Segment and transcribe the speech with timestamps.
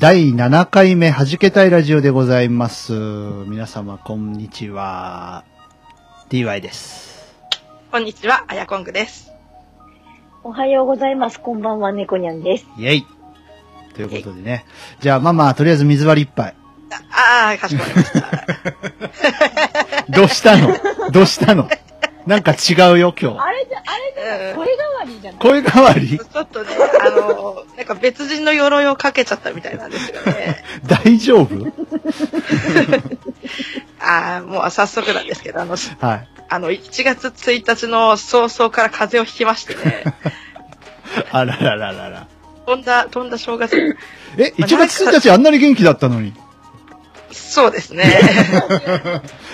[0.00, 2.94] 第7回目、はじけたいラジオでございます。
[2.94, 5.44] 皆様、こんにちは。
[6.30, 7.36] DY です。
[7.92, 9.30] こんにちは、あやこんぐです。
[10.42, 11.38] おはようございます。
[11.38, 12.66] こんばんは、猫にゃんです。
[12.78, 13.06] イェイ
[13.94, 14.64] ということでね。
[15.00, 16.54] じゃあ、まあまあ、とりあえず水割り一杯。
[17.10, 18.30] ああー、かしこまりました。
[20.16, 20.74] どうしたの？
[21.12, 21.68] どうしたの？
[22.26, 23.38] なんか違うよ、今日。
[23.38, 26.18] あれじゃ、あれじゃ、うん声変わりじゃない声変わり？
[26.18, 26.68] ちょっとね、
[27.04, 30.64] あの、なんか別人の鎧をかけちゃったみたいなんですよね。
[30.86, 31.48] 大丈夫？
[34.00, 36.28] ああ、もう早速なんですけど、あの、はい。
[36.48, 40.04] あの、1月1日の早々から風邪をひきましてね、
[41.32, 42.26] あららららら。
[42.66, 43.96] 飛んだ、飛んだ正月。
[44.38, 46.32] え、1月1日あんなに元気だったのに？
[47.32, 48.04] そうですね。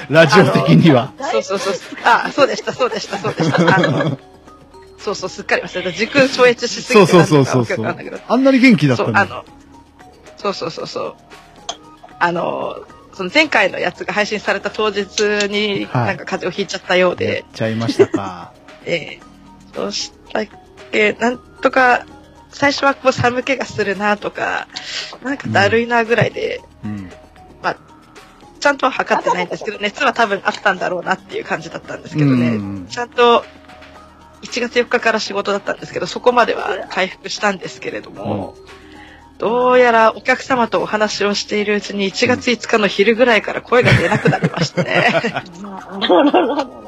[0.09, 1.13] ラジオ的には。
[1.21, 1.75] そうそうそう。
[2.05, 3.77] あ、そうでした、そうでした、そうでした。
[3.77, 4.19] あの、
[4.99, 5.93] そうそう、すっかり忘れた。
[5.93, 7.87] 時空超越しすぎてそうそうそうそう。
[8.29, 9.13] あんなに元気だったそう。
[9.15, 9.45] あの、
[10.37, 11.15] そうそうそうそう。
[12.19, 12.77] あの、
[13.13, 18.53] その前回のやつが配信された当日に、はいなんか風邪をひいちゃったようやっで、ちゃいましたか。
[18.85, 19.21] ええ
[19.75, 20.47] そうしたっ
[20.93, 22.07] け、なんとか、
[22.51, 24.67] 最初はこう寒気がするなとか、
[25.23, 27.11] なんかだるいなぐらいで、うん。
[28.59, 33.45] ちゃんとは測ってないんですけど、熱は多分あったんだろうなっていう感じだったんですけどね、うんちゃんと、
[34.43, 38.55] 1月4日から仕事だったんですけど、そこまでは回復したんですけれども、
[39.39, 44.83] どうやらお客様とお話をしているうちに1月5日の昼ぐらいから声が出なくなりまして。
[44.83, 45.23] ね。
[45.23, 45.41] あ
[45.99, 46.47] ららら。
[46.47, 46.87] らら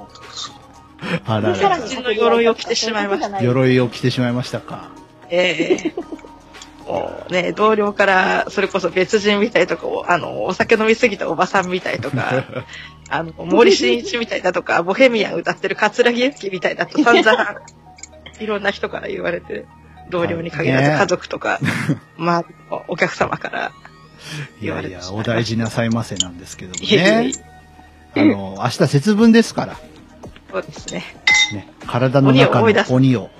[1.27, 3.43] あらららさらの鎧を着てしまいました。
[3.43, 4.91] 鎧を着てしまいましたか。
[5.31, 5.95] ええ。
[6.87, 12.47] もうね、同僚から、それこそ別人みたいとか、あの、お酒飲みすぎたおばさんみたいとか、
[13.11, 17.61] あの、森進一みたいだとか、 ボヘミアン歌ってる桂木由紀みたいだと散々、
[18.41, 19.65] いろんな人から言われて、
[20.11, 21.61] 同僚に限らずね家族とか、
[22.17, 23.73] まあ、お客様から、
[24.61, 27.33] いやいや、お言われてしまいました大事なさいませなんですけどもね。
[28.17, 29.77] あの、明日節分ですから。
[30.51, 31.05] そうですね。
[31.53, 31.69] ね。
[31.87, 33.31] 体の中の鬼を。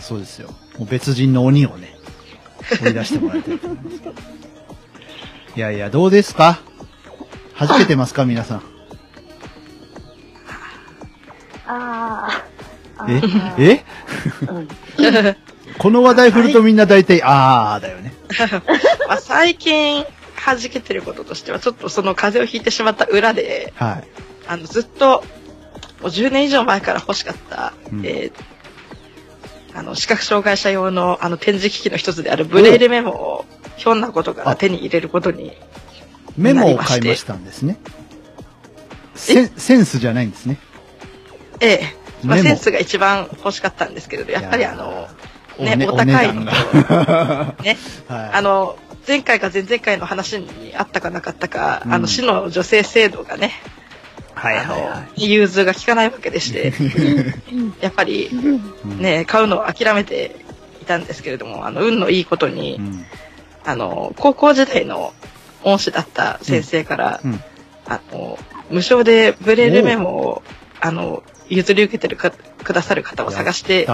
[0.00, 0.48] そうですよ。
[0.78, 1.94] もう別人の鬼をね、
[2.82, 3.96] 追い出してもらいたいと思います。
[5.56, 6.60] いやいや、どうですか？
[7.58, 8.24] 弾けてますか？
[8.24, 8.62] 皆さん。
[11.72, 13.62] あーあえー。
[13.62, 13.84] え？
[14.48, 14.68] うん
[15.78, 18.12] この話題振るとみんな大体、あーだよね。
[19.08, 20.04] まあ、最近、
[20.44, 24.04] 弾けてることとしては、ちょっとその風邪をひいてしまった裏で、はい。
[24.46, 25.24] あの、ずっと、
[26.02, 28.52] もう10年以上前から欲しかった、うんえー
[29.74, 33.44] あの、視覚障害者用の、あの、展示機器の一つであるブレイルメモを、
[33.76, 35.56] ひょんなことから手に入れることに、
[36.36, 37.78] メモを買いましたんですね。
[39.14, 40.58] センセンスじゃないんですね。
[41.62, 45.08] ええまあ、センスが一番欲しかったんですけれど、やっぱりあの、
[45.58, 46.34] ねねお高い。
[46.34, 46.42] ね、
[48.08, 48.30] はい。
[48.32, 53.52] あの、前回か前々回の話にあったかなかったか、うんあの、市の女性制度がね、
[54.34, 56.72] はいあの、はいは融通が効かないわけでして、
[57.50, 59.02] う んやっぱり、い。
[59.02, 60.36] ね、買うのを諦めて
[60.80, 63.06] いたんですけれども、あの、運のいいことに、うん。
[63.64, 65.12] あの、高校時代の
[65.62, 67.44] 恩師だった先生から、うんうん
[67.84, 68.38] あの、
[68.70, 70.42] 無償でブレールメモを、
[70.80, 73.86] あの、譲り受けてるか、くださる方を探して。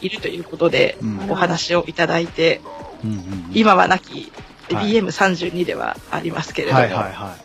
[0.00, 1.30] いるということで、うん。
[1.30, 2.60] お話をいただいて、
[3.04, 4.32] うんうんうん今はなき
[4.72, 7.36] はい BM32 ではありますけれども、はいはいは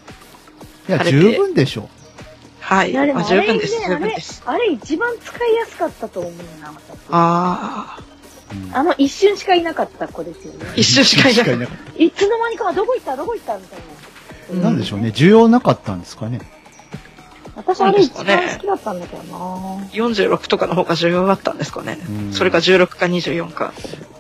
[0.90, 0.92] い。
[0.92, 1.90] いや、十分でしょ。
[2.60, 2.92] はい。
[2.92, 6.98] いあ十分です、十あれ分です。、あれ一番使いやすかったと思うな、私。
[7.12, 8.04] ああ、
[8.52, 10.66] うんあの一瞬しかいなかった子ですよね。
[10.76, 13.80] 一瞬しかいなかっなかっいつの間にか、どこ行ったどこ行ったみたい
[14.52, 14.64] うんた。
[14.70, 15.10] なんでしょうね。
[15.10, 16.40] 需要なかったんですかね。
[17.56, 17.64] な。
[17.64, 19.36] 私あれ一そうですかね番好きだったんだけどなた。
[19.98, 22.00] 46とかの方が重要だったんですかね。
[22.10, 23.74] うんそれが16か24か。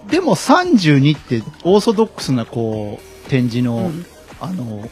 [0.10, 4.06] でも32ってオーソドックスなこう、展示の、うん
[4.40, 4.88] あの、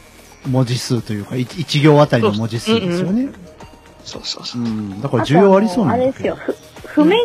[0.46, 3.28] 文字数というか、一一行あたりの文字数ですよね。
[4.04, 4.64] そうそうそうう。
[4.64, 5.00] ん。
[5.00, 6.34] だから需要ありそうなんだけど。
[6.34, 6.56] あれですよ。
[6.86, 7.20] ふ譜面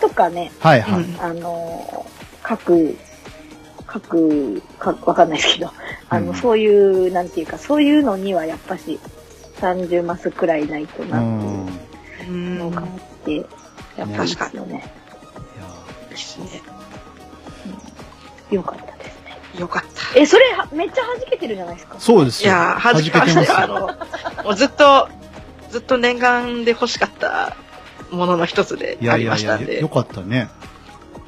[0.00, 1.02] とかね、はいはい。
[1.02, 2.06] うんあの、
[2.42, 2.96] 各、
[3.86, 5.72] 各、かわかんないですけど、
[6.08, 9.00] あの、うんそういう、なんていうか、そういうのにはやっぱし、
[9.60, 11.30] 30マスくらいないとうなってん。
[12.28, 12.86] うんいうのがあっ
[13.24, 13.46] て、やっ
[14.16, 14.92] ぱりですよね。
[15.56, 15.66] いや
[16.08, 16.62] いいっすね。
[18.50, 19.38] よかったですね。
[19.60, 20.18] よかった。
[20.18, 21.96] え、それ、はめっちゃ弾けてるじゃないですか？
[21.98, 22.50] そうですよ。
[22.50, 23.58] いやー、はじけま弾したよ。
[23.62, 23.66] あ
[24.42, 25.08] の、もうずっと、
[25.70, 27.56] ずっと念願で欲しかった
[28.10, 30.48] ものの一つでありいやいやいや、ましたんでよ、かったね。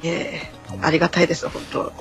[0.03, 0.51] ええ
[0.81, 1.93] ありがたいです、本当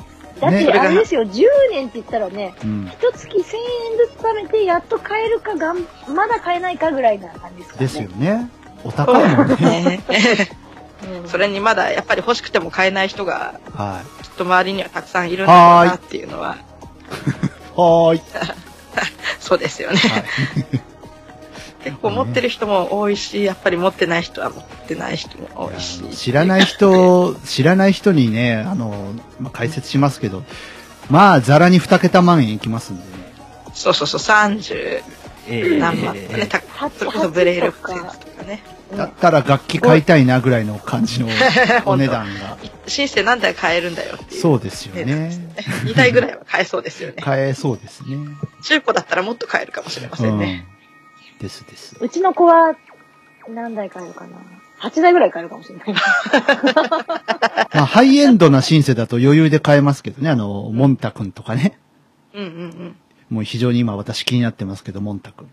[0.42, 2.88] だって、ねあれですよ、10年って言ったらね、うん。
[2.88, 7.86] 一月1000円ずつ貯めて、やっと買えるかがん、まだ買えないかぐらいな感じですからね。
[7.86, 8.50] ですよね。
[8.82, 9.56] お高いもんね。
[10.08, 10.48] ね
[11.22, 16.58] うんそれにまだやっぱり欲しくても買えない人がはきっと周りにはたくさんいるんだろうなっていうのは、い。
[17.74, 18.22] はーい。
[19.40, 19.96] そうですよね。
[19.96, 20.24] はい。
[21.84, 26.02] 結構持ってる人も多いし、やっぱり持ってない人は持ってない人も多いし。
[26.10, 30.44] 知らない人、知らない人にね、あの、まあ、解説しますけど、
[31.10, 33.08] まあ、ざらに2桁万円いきますんでね。
[33.74, 35.02] そうそうそう、30
[35.48, 38.62] え何万とかね、たそれこそブレイルフェスとかね。
[38.96, 41.28] だったら楽器買いたいなぐらいの感じの
[41.86, 42.58] お値段が。
[42.86, 44.40] シンセ何台買えるんだよっていう。
[44.40, 45.30] そうですよね。
[45.84, 47.16] 2台ぐらいは買えそうですよね。
[47.22, 48.16] 買えそうですね。
[48.64, 50.66] 中古だったらもっと買えるかもしれませんね。
[50.68, 50.71] うん。
[51.42, 51.96] ですです。
[52.00, 52.76] うちの子は、
[53.48, 54.36] 何台買えるかな
[54.80, 55.92] ?8 台ぐらい買えるかもしれない。
[57.74, 60.30] まあ、ハイエンドなシンセだと余裕で買えますけどね。
[60.30, 61.78] あの、モンタ君とかね。
[62.32, 62.50] うんうんう
[62.84, 62.96] ん。
[63.28, 65.48] もう非常に今私気になってますけど、モンタ君。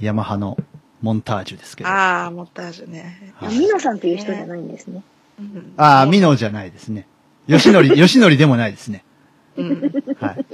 [0.00, 0.56] ヤマハの
[1.02, 1.90] モンタージュですけど。
[1.90, 3.32] あああ、モンタージュね。
[3.36, 5.02] はいミノさんという人じゃないんですね。
[5.38, 7.06] うんあー、ミノじゃないですね。
[7.46, 9.04] ヨシノリ、ヨシノリでもないですね。
[9.56, 10.46] うんはい。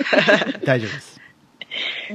[0.65, 1.21] 大丈夫です。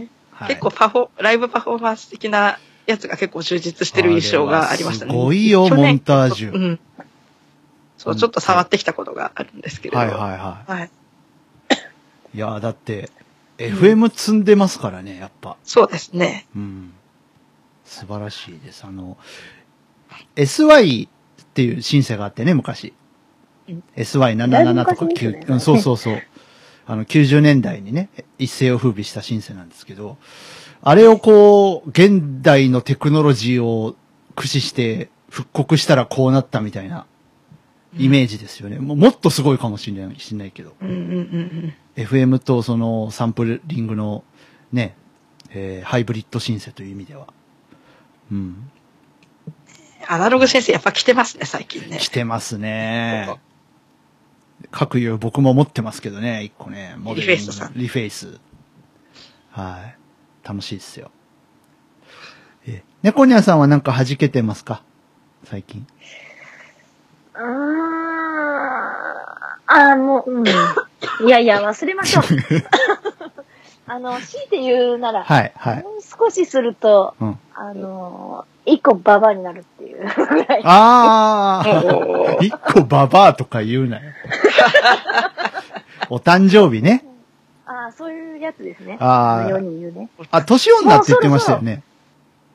[0.38, 5.12] はい結構パフォ、ライブパフォーマンス的なやつが結構充実してる印象がありましたね。
[5.12, 6.80] すごいよモンタージュうん。
[7.98, 9.98] そう、ちょっと触ってきたことがあるんですけれど。
[9.98, 10.92] はいはいははい。
[12.34, 12.38] い。
[12.38, 13.10] いやーだって、
[13.58, 15.58] FM 積んでますからね、やっぱ。
[15.64, 16.46] そうですね。
[16.56, 16.94] うん。
[17.84, 18.84] 素晴らしいです。
[18.86, 19.18] あの、
[20.36, 22.94] SY っていうシンセがあってね、昔
[23.68, 26.22] うん SY77 とかだいぶ昔ですよね9、うん、そうそうそう。
[26.88, 30.18] あの、90年代にね、一世を風靡したシンセなんですけど、
[30.82, 33.96] あれをこう、現代のテクノロジーを
[34.36, 37.06] 駆使して復刻したらこうなったみたいな
[37.98, 38.80] イメージですよね。
[38.80, 40.76] もうもっとすごいかもしれない、しれないけど。
[40.82, 41.04] うんうんうん
[41.98, 42.04] うん。
[42.04, 44.24] FM とそのサンプリングの
[44.72, 44.96] ね、
[45.50, 47.28] えーハイブリッドシンセという意味では。
[48.32, 48.72] うん。
[50.08, 52.08] アナログ先生やっぱ来てますね、最近ね来。
[52.08, 53.28] てますね。
[54.72, 56.96] 各有僕も持ってますけどね、一個ね。
[56.98, 58.40] モデリングのリフェイスさんリフェイス。
[59.52, 59.98] はい。
[60.48, 61.12] 楽しいですよ。
[62.68, 64.82] え、猫ニャさんはなんか弾けてますか？
[65.46, 65.86] 最近。
[67.34, 67.44] あー、
[69.68, 70.48] あーもう、うん。
[70.48, 72.24] いやいや、忘れましょう。
[73.90, 75.84] あの、強いて言うなら、はい、はい。
[75.84, 77.40] もう少しすると、うん。
[77.54, 80.62] あのー、一個ババアになるっていうぐらい。
[80.66, 84.04] あー一個ババアとか言うなよ。
[86.12, 87.06] お誕生日ね。
[87.66, 88.98] ああ、そういうやつですね。
[89.00, 90.10] あーのように言うね。
[90.32, 91.82] あ、年女って言ってましたよね。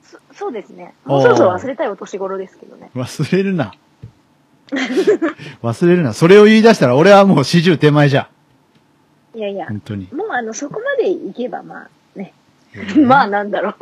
[0.03, 0.93] そそうですね。
[1.07, 2.91] もうそろそろ忘れたいお年頃ですけどね。
[2.95, 3.73] 忘れるな。
[5.63, 6.13] 忘れるな。
[6.13, 8.29] それを言い出したら俺はもう四十手前じゃ。
[9.35, 10.09] いやいや、本当に。
[10.13, 11.89] もうあの、そこまでいけばまあ
[12.19, 12.35] ね。
[13.07, 13.75] まあなんだろう。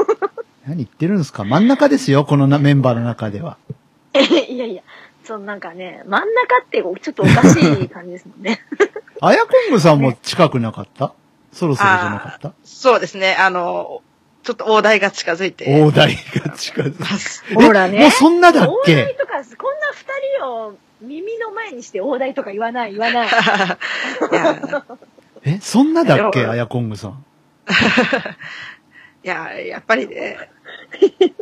[0.71, 1.43] 何言ってるんですか？
[1.45, 3.57] 真ん中ですよ、このなメンバーの中では。
[4.49, 4.83] いやいや、
[5.25, 8.61] そのなんかね、真ん中ってちょっとおかしい感じですもんね。
[9.21, 11.13] あやこんぐさんも近くなかった？
[11.53, 12.53] そろそろじゃなかった？
[12.63, 14.01] そうですね、あの、
[14.45, 16.99] ちょっと大台が近づいて大台が近づいて。
[17.03, 17.43] ます。
[17.53, 19.45] ほらねもうそんなだっ大台けとか、こんな
[19.93, 23.29] 二人を耳の前にして大台とか言わない、言わない。
[25.43, 26.47] え、そんなだっけ？
[26.47, 27.25] あやこんぐさん。
[29.23, 30.39] いや、やっぱりね、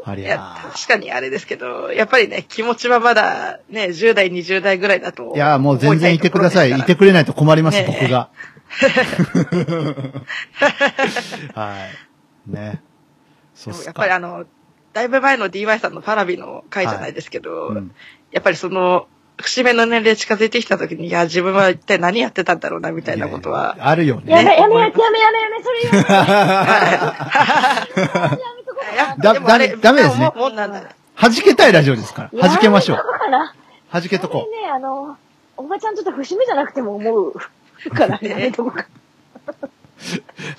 [0.05, 0.71] ありいやゃ。
[0.73, 5.33] 確かにあれですけど、やっぱりね、気持ちはまだね、10代、20代ぐらいだと。
[5.35, 6.71] いや、もう全然いてください。
[6.71, 8.29] いてくれないと困ります、ねえ僕が。
[11.55, 11.77] は
[12.49, 12.51] い。
[12.51, 12.83] ね。
[13.55, 13.75] そう。
[13.85, 14.45] やっぱりあの、
[14.93, 17.95] だいぶ前の DY さんのパラビの回じゃないですけど、うん
[18.31, 19.09] やっぱりその、
[19.41, 23.75] 節目の年齢近づいてきた時に、いや、自分は一体何やってたんだろうな、みたいなことは。
[23.77, 24.31] いやあるよね。
[24.33, 24.93] やめ、やめ、やめ、やめ、や
[25.49, 26.05] め、それ言う
[28.79, 28.95] の。
[28.97, 29.59] やめとこういやかな。
[29.59, 30.33] だダメですね。
[31.21, 32.49] 弾けたいラジオですから。
[32.49, 32.99] 弾けましょう。
[33.93, 35.17] 弾けとここれね、あの、
[35.57, 37.33] おばちゃんちょっと節目じゃなくても思う
[37.95, 38.87] から、やめとこか。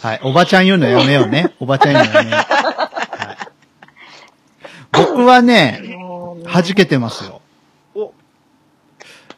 [0.01, 0.19] はい。
[0.23, 1.53] おばちゃん言うのやめようね。
[1.59, 2.41] おばちゃん言うのやめよう。
[4.91, 5.81] 僕はね、
[6.51, 7.41] 弾けてますよ。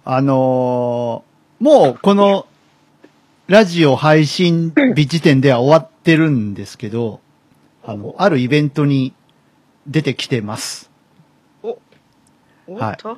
[0.03, 1.31] あのー
[1.63, 2.47] もうこの
[3.45, 7.19] ラジオ配信日時点では終わってるんですけど、
[7.83, 9.13] あの、あるイベントに
[9.87, 10.89] 出てきてます。
[11.63, 11.79] お、
[12.67, 13.17] おっと、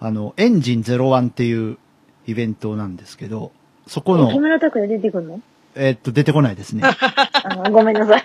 [0.00, 1.78] あの、エンジン01っていう
[2.26, 3.52] イベントなんですけど、
[3.86, 5.40] そこの木、村拓哉出てくるの？
[5.74, 6.82] えっと、出てこないですね。
[7.70, 8.24] ごめんなさい。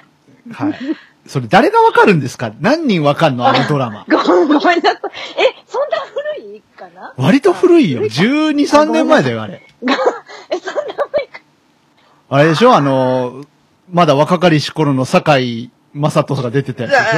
[0.51, 0.75] はい。
[1.27, 2.51] それ誰がわかるんですか？
[2.61, 3.47] 何人わかんの？
[3.47, 4.05] あのドラマ。
[4.09, 4.77] ご ごめんなさい。
[4.77, 4.81] え、
[5.67, 5.97] そんな
[6.37, 7.13] 古いかな？
[7.17, 8.01] 割と古いよ。
[8.01, 9.61] 12、3年前だよ、あれ。
[10.49, 11.41] え、そんな前か？
[12.29, 12.73] あれでしょ？
[12.75, 13.45] あの、
[13.91, 17.03] まだ若かりし頃の堺井雅人が出てたやつでしょ？
[17.03, 17.09] あ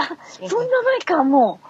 [0.00, 1.60] ああ、そんな前か、も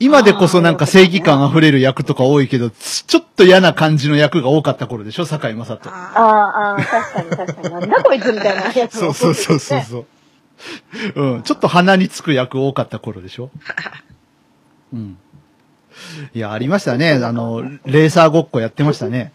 [0.00, 5.74] 今でこそなんか正義感溢れる役とか多いけど、つちょっと嫌な感じの役が多かった頃でしょ堺井雅人。
[5.74, 5.78] う。
[5.86, 7.70] ああ、ああ、確かに確かに。
[7.70, 10.06] なんだこいつみたいなやつそうそうそうそうそう。
[11.14, 11.42] うん。
[11.42, 13.50] ちょっと鼻につく役多かった頃でしょ？
[14.92, 15.16] うん。
[16.34, 17.12] いや、ありましたね。
[17.12, 19.32] あの、レーサーごっこやってましたね。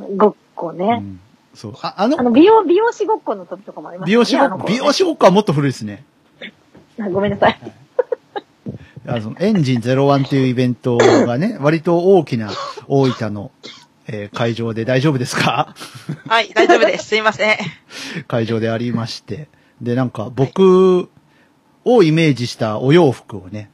[0.00, 0.98] うんごっこうね。
[0.98, 1.20] ん。
[1.54, 1.74] そう。
[1.82, 6.04] あ、あのあ、の、美容、美容師ごっこの時とかもありました美容師ごっこ、美容師ごっこはもっと古いですね。
[7.00, 7.60] あごめんなさい。
[9.06, 12.50] あの、エンジン01っていうイベントがね、 割と大きな
[12.88, 13.50] 大分の、
[14.06, 15.74] えー会場で大丈夫ですか？
[16.08, 17.06] ーはい、大丈夫です。
[17.08, 17.56] すいません。
[18.28, 19.48] 会場でありまして。
[19.80, 21.08] で、なんか僕
[21.84, 23.70] をイメージしたお洋服をね、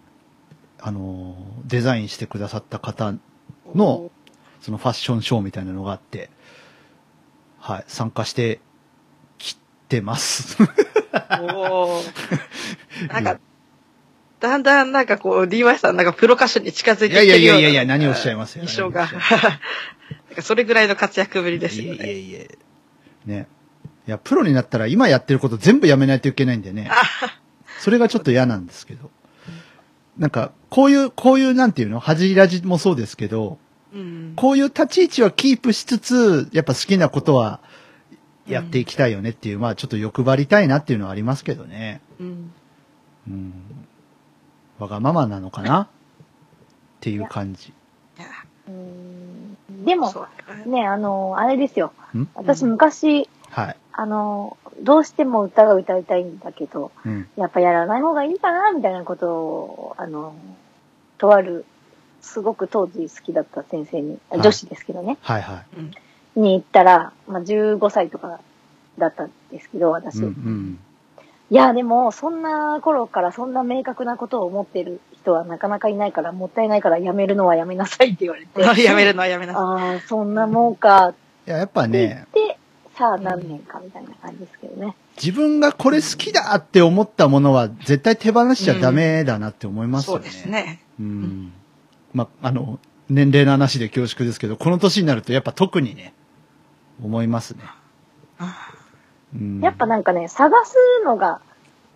[0.81, 3.13] あのーデザインしてくださった方
[3.75, 4.11] の、
[4.61, 6.31] そのファッションショーみたいなのがあって、
[7.61, 8.61] はい、参加して
[9.39, 9.57] き
[9.89, 10.57] てます。
[10.63, 12.03] おー
[13.13, 13.41] なんか、
[14.41, 17.61] だんだんなんかこう、DY さんなんかプロ歌手に近づいてきいやいやてるような。
[17.61, 19.09] いやいやいや何をおっしゃいますよ印象が。
[20.41, 22.13] それぐらいの活躍ぶりですいえいえよね。
[22.13, 22.59] いえ。
[23.27, 23.49] ね。
[24.09, 26.91] いや、プロになったら今やってること全部やめないといけないんでね。
[27.81, 29.11] それがちょっと嫌なんですけど。
[30.19, 31.99] なんか、こういう、こういう、なんていうの？
[31.99, 33.59] 恥じらじもそうですけど、
[33.93, 34.33] うん。
[34.37, 37.61] こういう立ち位置はキープしつつ、やっぱ好きなことは
[38.47, 42.01] やっていきたいよねっていう、まあちょっと欲張りたいなっていうのはありますけどね。
[42.21, 42.53] うん。
[43.29, 43.53] うん。
[44.79, 45.87] わがままなのかなっ
[47.01, 47.73] ていう感じ。
[49.85, 50.27] でも
[50.67, 51.93] ね、あの、あれですよ。
[52.15, 52.29] ん？
[52.35, 53.77] 私昔、はい。
[53.93, 57.29] あの、どうしても歌が歌いたいんだけど、うん。
[57.37, 60.35] やっぱやらない方がいいかな、みたいなことを、あの、
[61.19, 61.65] とある、
[62.21, 65.63] すごく当時好きだった先生に、はい女子ですけどね、はいは
[66.37, 66.41] い。
[66.41, 68.41] に行ったら、まあ、15歳とか
[68.99, 70.19] だったんですけど、私。
[70.19, 70.79] うんうん。
[71.51, 78.63] いや、でも、そんな頃からそんな明確なことを思ってる人はなかなかいないから、もったいないからやめるのはやめなさいって言われて。
[78.83, 79.63] やめるのはやめなさい。
[79.63, 81.15] ああ、そんなもんかっ
[81.47, 82.59] いや、やっぱて言っね、て、
[82.97, 84.95] さあ何年かみたいな感じですけどね。
[85.17, 90.25] 自分がこれ好きだって思ったものは絶対手放しちゃダメだなって思いますよね。
[90.25, 90.49] そうです。
[90.49, 90.83] ね。
[91.01, 91.53] うん。
[92.13, 96.15] ま、あの、年齢の話で恐縮ですけど、この年になるとやっぱ特にね、
[97.03, 97.65] 思いますね。
[99.35, 101.41] うん、やっぱなんかね、探すのが、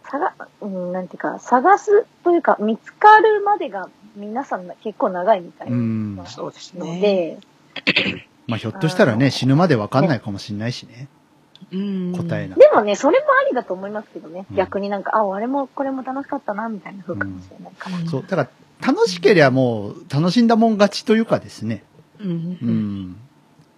[0.05, 7.01] 探、うん、なんていうか、探すというか、見つかるまでが皆さん結構長いみたいなうんのそうですね。
[7.01, 7.39] で、
[8.47, 11.09] まあ、ひょっとしたらね、あの死ぬまでわかんないかもしんないしね。
[11.73, 12.57] うん答えな。
[12.57, 14.47] でもね、それもありだと思いますけどね。
[14.51, 17.99] うん逆になんか、あ、あれもこれも楽しかったな、みたいな風かもしれないから。
[17.99, 18.23] うんそう。
[18.23, 18.49] だから、
[18.87, 21.85] 楽しければもう、楽しんだもん勝ちというかですね。
[22.21, 22.67] うんう。
[22.67, 23.17] ん。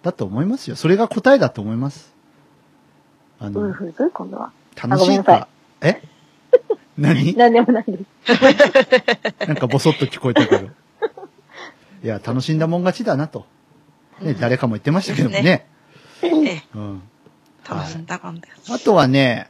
[0.03, 0.75] だと思いますよ。
[0.75, 2.13] それが答えだと思います。
[3.39, 4.51] あウルの、フズ今度は。
[4.75, 5.47] 楽しいあごめんなさいか。
[5.81, 6.01] え？
[6.97, 7.35] 何？
[7.35, 9.47] なんでもないです。
[9.47, 10.65] なんかボソッと聞こえたけど。
[12.03, 13.45] いや、楽しんだもん勝ちだなと。
[14.19, 15.67] ね、うん誰かも言ってましたけどもね。
[16.21, 17.01] ええ、うん。
[17.69, 18.73] 楽しんだもんです。
[18.73, 19.49] あとはね、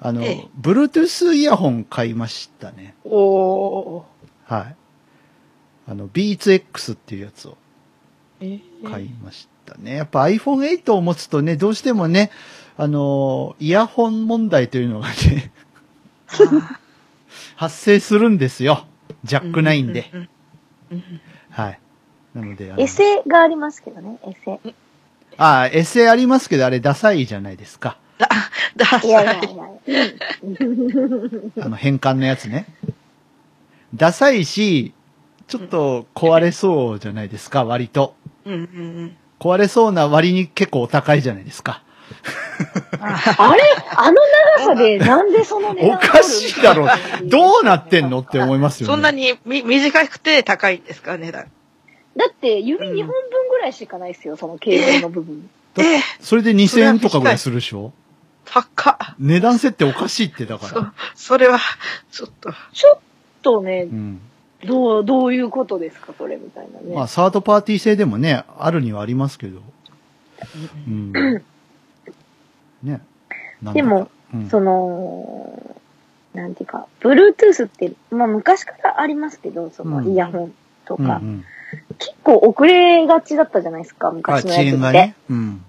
[0.00, 2.94] あの、ええ Bluetooth イヤホン買いましたね。
[3.04, 4.02] おー。
[4.46, 4.76] はい。
[5.86, 7.56] あの、Beats X っていうやつを
[8.40, 9.96] え買いましたね。
[9.96, 12.30] やっぱ iPhone8 を持つとね、どうしてもね、
[12.76, 15.52] あの、イヤホン問題というのがね、
[17.56, 18.86] 発生するんですよ。
[19.24, 20.10] ジャックないんで。。
[21.50, 21.80] はい。
[22.34, 24.60] なので、あのエセがありますけどね、エセ。
[25.38, 27.98] ああ、エセありますけど、あれダサいじゃないですか。
[28.18, 28.28] だ、
[28.76, 29.68] だ、いやいやいや。
[31.64, 32.66] あの、変換のやつね。
[33.94, 34.92] ダサいし、
[35.48, 38.14] ちょっと壊れそうじゃないですか、割と。
[38.44, 38.62] うんうんう
[39.04, 39.16] ん。
[39.38, 41.82] 壊れそうな割に結構お高いじゃないですか。
[43.00, 43.62] あれ？
[43.96, 44.16] あの
[44.58, 46.88] 長さでなんでその値段おかしいだろ。
[47.24, 48.92] どうなってんのって思いますよね。
[48.94, 51.46] そんなにみ短くて高いんですか、値段。
[52.16, 55.50] だって指2本分ぐらいしかないですよ、そのケーブルの部分。
[55.78, 57.92] ええ、それで2000円とかぐらいするでしょ？
[58.46, 58.96] 高っ。
[59.18, 61.58] 値段設定おかしいってだかそら。、それは、
[62.10, 62.52] ちょっと。
[62.72, 62.98] ちょっ
[63.42, 64.20] とねう、ん。
[64.66, 66.94] どう、どういうことですか、それみたいなね。
[66.94, 69.62] まあ、サードパーティー製でもね、あるにはありますけど。
[70.86, 71.12] うん。
[72.82, 73.00] ね。
[73.62, 75.80] でも、うんその、
[76.34, 80.54] なんていうか、Bluetooth って、まあ昔からありますけど、そのうんイヤホン
[80.84, 81.44] とか、うんうん。
[81.98, 84.68] 結構遅れがちだったじゃないですか、昔のやつって。
[84.68, 85.14] 延がね。
[85.30, 85.64] うん。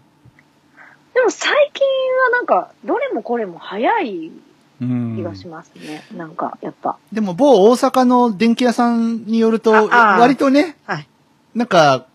[1.14, 1.88] でも最近
[2.24, 4.42] はなんか、どれもこれも早いうん
[4.80, 6.04] 気がしますね。
[6.16, 6.98] なんか、やっぱ。
[7.12, 11.08] でも某大阪の電気屋さんによると、割とね、はい。
[11.56, 12.06] なんか、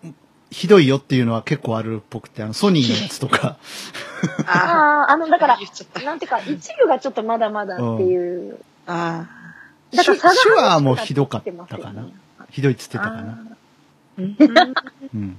[0.51, 3.57] ひどいよっていうのは結構あるっぽくて、あの、ソニーのやつとか。
[4.47, 5.59] あああ、あの、だから
[6.05, 8.59] なんていうか、一部がちょっとまだまだっていう。
[8.87, 9.27] あ。
[9.27, 12.07] あだから手話もひどかったかな。
[12.51, 13.21] ひどいっつってたかな。
[13.21, 13.39] あ。
[14.19, 14.37] うん
[15.15, 15.37] うん。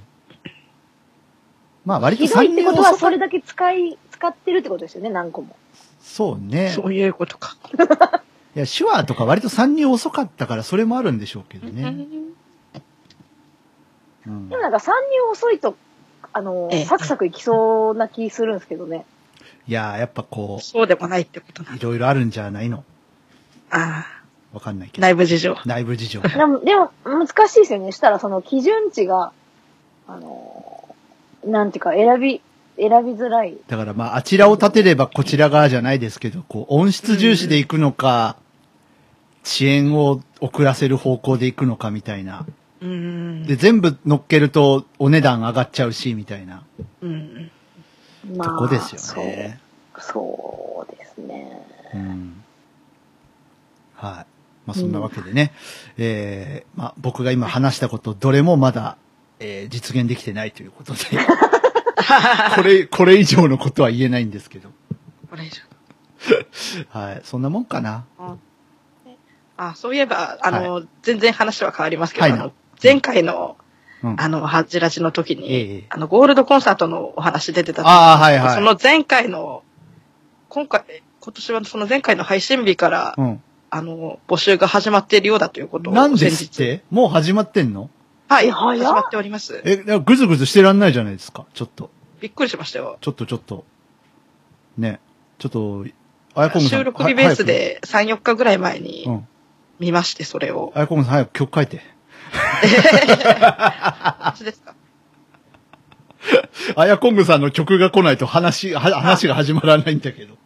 [1.85, 5.55] まあ割とひどいってことは、それだけ使い、使ってるってことですよね、何個も。
[6.03, 6.69] そうね。
[6.69, 7.55] そういうことか。
[8.55, 11.83] いや、手話とか割と参入遅かったから、それもあるんでしょうけどね。
[14.27, 15.75] うんでもなんか参入遅いと、
[16.31, 19.05] あのええ、サクサクいきそうな気するんですけどね。
[19.67, 22.83] いや、やっぱこそうでもないってこといろいろあるんじゃないの？
[23.69, 24.05] あ
[24.53, 25.01] わかんないけあ。
[25.01, 25.07] ど。
[25.07, 25.57] 内部事情。
[25.65, 26.22] 内部事情。
[26.22, 27.91] でも、でも、難しいですよね。
[27.91, 29.31] したら、その基準値が、
[30.07, 30.95] あの、
[31.43, 32.41] なんていうか、選び、
[32.77, 33.55] 選びづらい。
[33.67, 38.37] だからまあ、あちらを立てればこちら側じゃないですけど、こう、音質重視で行くのか、
[39.45, 42.45] 遅延を遅らせる方向で行くのかみたいな。
[42.81, 43.45] うん。
[43.45, 46.63] で、全部乗っけるとお値段上がっちゃうし、みたいな
[47.01, 47.51] うん。
[48.35, 49.59] まとこですよね。
[49.99, 50.85] そう。
[50.85, 51.65] そうですね。
[51.93, 52.43] うん。
[53.95, 54.25] はい。
[54.65, 55.51] まあそんなわけでね、
[55.97, 58.97] えー、まあ僕が今話したこと、どれもまだ、
[59.39, 60.99] えー、実現できてないということで、
[62.55, 64.69] これ、これ以上のことは言えないんですけど。
[65.29, 65.62] これ以上。
[66.89, 67.22] はい。
[67.24, 68.05] そんなもんかな。
[69.57, 73.57] あ、そういえば、あの、全然話は変わりますけど、はいあの、前回の、
[74.03, 74.15] うん。
[74.19, 78.55] あの、ハジラジの時に、ええあの、ゴールドコンサートのお話出てたああ、はいはい。
[78.55, 79.63] その前回の、
[80.50, 80.83] 今回、
[81.22, 83.41] 今年はその前回の配信日から、うん。
[83.69, 86.83] あの、募集が始まっているようだということをなんですって？
[86.91, 87.89] もう始まってんの？
[88.29, 89.62] はい、始まっております。
[89.65, 91.45] え、ぐずぐずしてらんないじゃないですか。
[91.56, 91.89] ちょっと。
[92.23, 92.97] びっくりしましたよ。
[93.01, 93.65] ちょっとちょっと。
[94.77, 95.01] ね。
[95.39, 95.86] ちょっと、
[96.36, 96.79] あやこむさん。
[96.79, 99.05] 収録日ベースで3、4日ぐらい前に。
[99.77, 100.71] 見まして、それを。
[100.73, 101.81] あやこむさん早く曲書いて。
[104.21, 104.73] マジですか
[106.81, 110.38] あやこむさんの曲が来ないと話、は話が始まらないんだけど。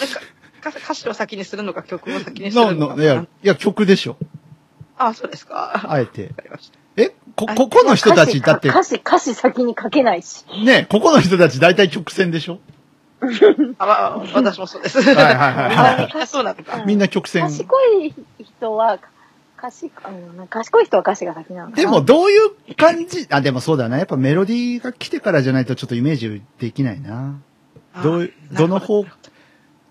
[0.00, 0.20] なんか、
[0.60, 2.96] 歌歌詞を先にするのか曲を先にするなのか。
[2.96, 4.16] ないや、いや、曲でしょ。
[4.96, 5.90] あ、そうですか。
[5.90, 6.28] あえてわ。
[6.36, 6.78] かりました。
[6.98, 10.44] え、こ、ここの人たち、だって、歌詞、歌詞先に書けないし。
[10.64, 12.58] ね、ここの人たち大体曲線でしょ？
[13.78, 15.00] あ、まあ、私もそうです。
[15.00, 16.84] はいはいはいはいみんなそうなのか。
[16.84, 17.42] みんな曲線。
[17.44, 17.64] 賢
[18.02, 18.98] い人は、
[19.58, 21.72] 歌詞、あの賢い人は歌詞が先なの。
[21.72, 22.36] でも、どうい
[22.68, 23.98] う感じ、あ、でもそうだな。
[23.98, 27.40] やっぱメロディーが来てからじゃないとちょっとイメージできないな。
[28.02, 29.06] どういうあどの方い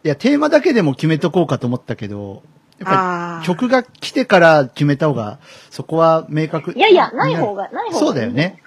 [0.04, 2.44] や、テーマだけでも決めとこうかと思ったけど、
[2.80, 6.74] やっぱり曲が来てから決めた方が、そこは明確。
[6.74, 8.00] いやいや、ない方が、ない方が。
[8.00, 8.62] そうだよね。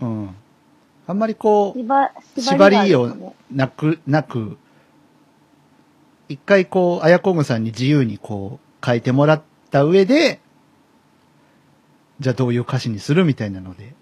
[0.00, 0.34] うん。
[1.06, 4.56] あんまりこう、縛縛りをなく、なく、
[6.28, 10.40] 一回こう、あやこぐさんに自由にこう、書いてもらった上で、
[12.20, 13.94] じゃあどういう歌詞にするみたいなので。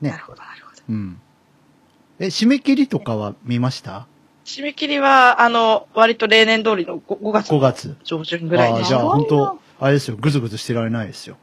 [0.00, 0.24] ねなる。
[0.24, 0.82] ほど、なるほど。
[0.88, 1.20] うん。
[2.20, 4.06] え、締め切りとかは見ました？
[4.44, 7.96] 締め切りは、あの、割と例年通りの 5, 5月 ?5 月。
[8.04, 11.36] 上旬ぐらいにああ、じゃあ本当あれですよ、ぐずぐずしてられないですよ。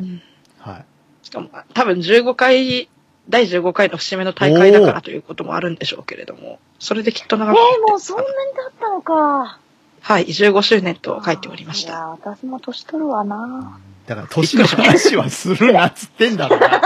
[0.00, 0.22] うん
[0.58, 0.84] はい。
[1.22, 2.88] しかも、多分15回、
[3.28, 9.58] 第15回の節目の大会だからということもあるんでしょうけれども、それできっとえ長くー、もうそんなに経ったのか。
[10.00, 11.90] はい、15周年と書いておりました。
[11.90, 13.78] いや、私も年取るわな。
[14.06, 16.82] だから、年の話はするなっつってんだろうな。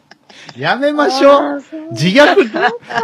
[0.56, 1.62] やめましょう。
[1.92, 2.36] 自虐、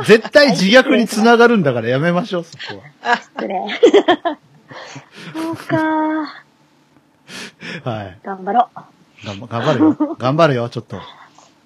[0.06, 2.82] 絶対自虐につながるんだからやめましょう、そこ
[3.36, 3.60] 失礼。
[5.34, 5.76] そうか。
[5.76, 6.26] は。
[7.84, 8.18] はい。
[8.22, 8.68] 頑張ろ
[9.24, 10.16] 頑張頑張るよ。
[10.18, 11.00] 頑張るよ、ちょっと。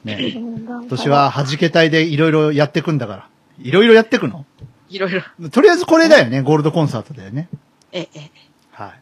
[0.04, 0.14] ね。
[0.14, 0.28] う。
[0.28, 1.08] 今今年。
[1.08, 3.28] は弾け隊でいろいろやってくんだから。
[3.62, 4.44] いろいろやってくの？
[4.88, 5.22] いろいろ。
[5.50, 7.48] とりあえずこれだよね、ゴールドコンサートだよね。
[7.92, 8.30] ええ、ええ。
[8.72, 8.92] は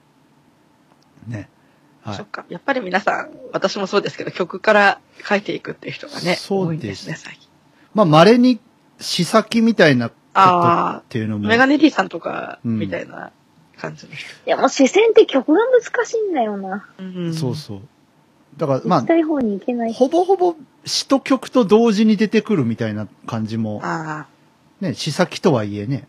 [1.29, 1.31] い。
[1.31, 1.49] ね。
[2.03, 2.17] はい。
[2.17, 2.45] そっか。
[2.49, 7.49] やっぱり皆さん、私もそうですけど、曲から書いていくっていう人がね、そうです多いんですね、最近。
[7.95, 8.61] まあ、稀に、
[8.99, 11.49] 試先みたいなことあっていうのも。
[11.49, 13.33] メガネ D さんとか、うんみたいな
[13.77, 14.29] 感じの人。
[14.47, 16.89] いや、もう視線って曲が難しいんだよな。
[16.99, 17.81] うんそうそう。
[18.57, 19.03] だから、まあ、
[19.89, 19.93] い。
[19.93, 24.27] ほぼほぼ詩と曲と同時に出てくるみたいな感じも、ああ。
[24.81, 26.09] ね、詩先とはいえね。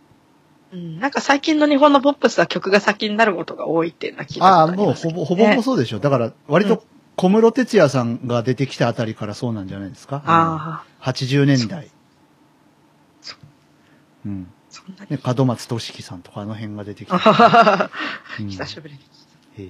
[0.73, 5.99] うん、なんか最近の日本のポップスは曲が先になることが多いっていうのは聞いたああ、もうほぼ、ほぼほぼそうでしょ。
[5.99, 6.83] だから、割と
[7.15, 10.23] 小室哲也さんが出てきたあたりからそうなんじゃないですか？
[10.25, 11.11] ああ。
[11.11, 11.91] 80年代。
[14.25, 14.47] うん。
[14.71, 15.11] そそんなに。
[15.11, 17.13] ね、門松俊樹さんとかあの辺が出てきて。
[18.39, 18.99] うん久しぶりに。
[19.59, 19.69] え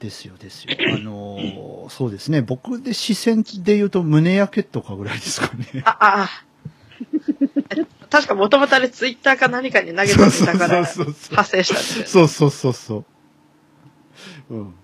[0.00, 0.74] ですよ、ですよ。
[0.94, 2.42] あのーそうですね。
[2.42, 5.82] 僕で視線で言うと胸焼けとかぐらいですかね。
[5.84, 6.28] あ、あ、あ。
[8.16, 12.06] 確かもともとあれツイッターか何かに投げてみたからそうそうそうそう発生したんですよ。
[12.06, 13.04] そうそうそうそ
[14.48, 14.54] う。
[14.54, 14.74] うん。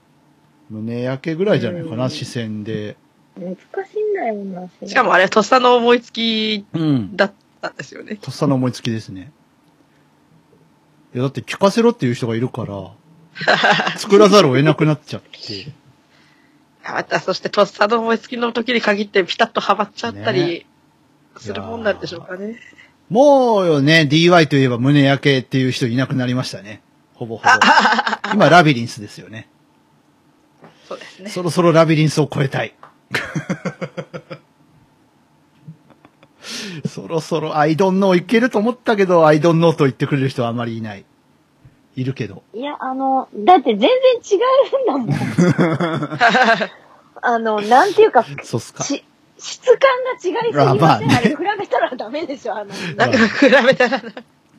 [0.69, 2.99] 胸焼けぐらいじゃないかな、うん視線で。
[3.39, 7.17] 難しいんだよな、しかもあれ、とっさの思いつきうん。
[7.17, 8.17] だったんですよね。
[8.17, 9.33] とっさの思いつきですね。
[11.15, 12.93] いや、だって聞かせろっていう人がいるから、
[13.97, 15.73] 作らざるを得なくなっちゃって。
[16.85, 20.67] また、そしてとっさの思いつきの時に限ってピタッとはまっちゃったりね
[21.39, 22.59] するもんなんでしょうかね。
[23.13, 26.81] もうよね、DY といえば胸焼けっていう人いなくなりましたね。
[27.13, 27.51] ほぼほぼ。
[28.33, 29.51] 今、ラビリンスですよね。
[30.89, 31.29] そうですね。
[31.29, 32.75] そろそろラビリンスを超えたい。
[36.89, 41.05] そろそろアイドンノーいけると思ったけど、アイドンノーと言ってくれる人はあまりいない。
[41.95, 42.43] いるけど。
[42.55, 43.91] いや、あの、だって全然
[44.25, 44.39] 違
[44.79, 45.13] うんだもん。
[47.21, 48.83] あの、なんていうか、そうっすか。
[48.83, 49.05] し
[49.43, 50.69] 質感が違いすぎません？
[50.69, 52.73] あ,、あまあねれ、比べたらダメでしょ、あの。
[52.97, 54.13] なんか比べたらな、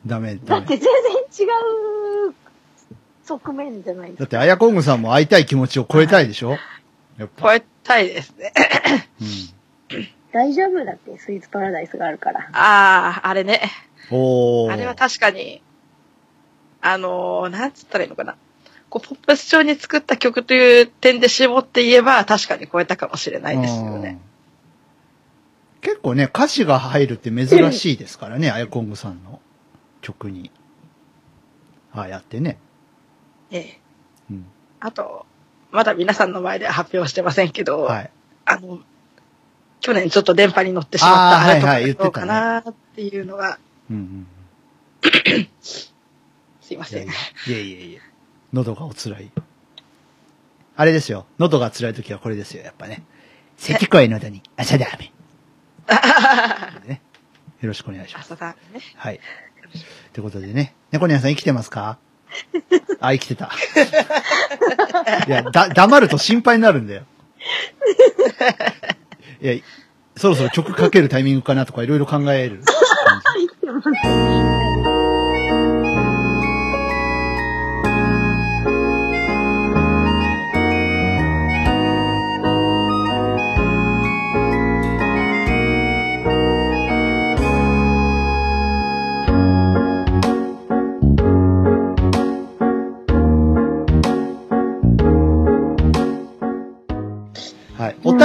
[0.06, 0.36] ダメ。
[0.36, 0.90] だって全然
[1.46, 1.50] 違
[2.28, 2.34] う
[3.24, 4.24] 側面じゃないですか。
[4.24, 6.58] だって、アヤコングさんも会いたい気持ちを超えたいでしょ？
[7.16, 7.42] やっぱ。
[7.42, 8.52] 超えたいですね。
[9.20, 9.28] うん。
[10.32, 12.40] 大丈夫だって、スイーツパラダイスがあるから。
[12.52, 13.70] ああ、あれね。
[14.10, 14.72] おー。
[14.72, 15.62] あれは確かに、
[16.82, 18.36] あのー、なんつったらいいのかな。
[18.90, 24.18] こう、ポップス調に作った曲という点で絞って言えば、確かに超えたかもしれないですよね。
[24.28, 24.33] うん
[25.84, 29.38] 結構ね、歌詞が入るって珍しいですからね、アヤコングさんの
[30.00, 30.50] 曲に。
[31.92, 32.56] ああやってね。
[33.50, 33.80] ええ。
[34.30, 34.46] うん。
[34.80, 35.26] あと、
[35.70, 38.10] まだ皆さんの前では発表してませんけど、はい。
[38.46, 38.80] あの、
[39.80, 43.58] 去年ちょっと電波に乗ってしまったあれとかどうかなっていうのが、
[43.90, 44.26] うんうん。
[45.60, 45.92] す
[46.70, 47.12] いませんいや
[47.46, 47.52] い。
[47.52, 48.00] やいやいやいや。
[48.54, 49.30] 喉がお辛い。
[50.76, 51.26] あれですよ。
[51.38, 53.04] 喉が辛い時はこれですよ、やっぱね。
[53.58, 55.13] 咳声喉に朝だめ。
[56.86, 57.00] ね。
[57.60, 58.32] よろしくお願いします。
[58.32, 58.80] 朝だね。
[58.96, 59.20] はい。
[60.12, 60.74] ということでね。
[60.92, 61.98] 猫ニャンさん生きてますか？
[63.00, 63.50] あ、生きてた。
[65.26, 67.02] いや、だ、黙ると心配になるんだよ。
[69.40, 69.54] いや、
[70.16, 73.48] そろそろ曲かけるタイミングかなとかいろいろ考える感じ。
[74.08, 74.80] はい。
[74.80, 74.83] お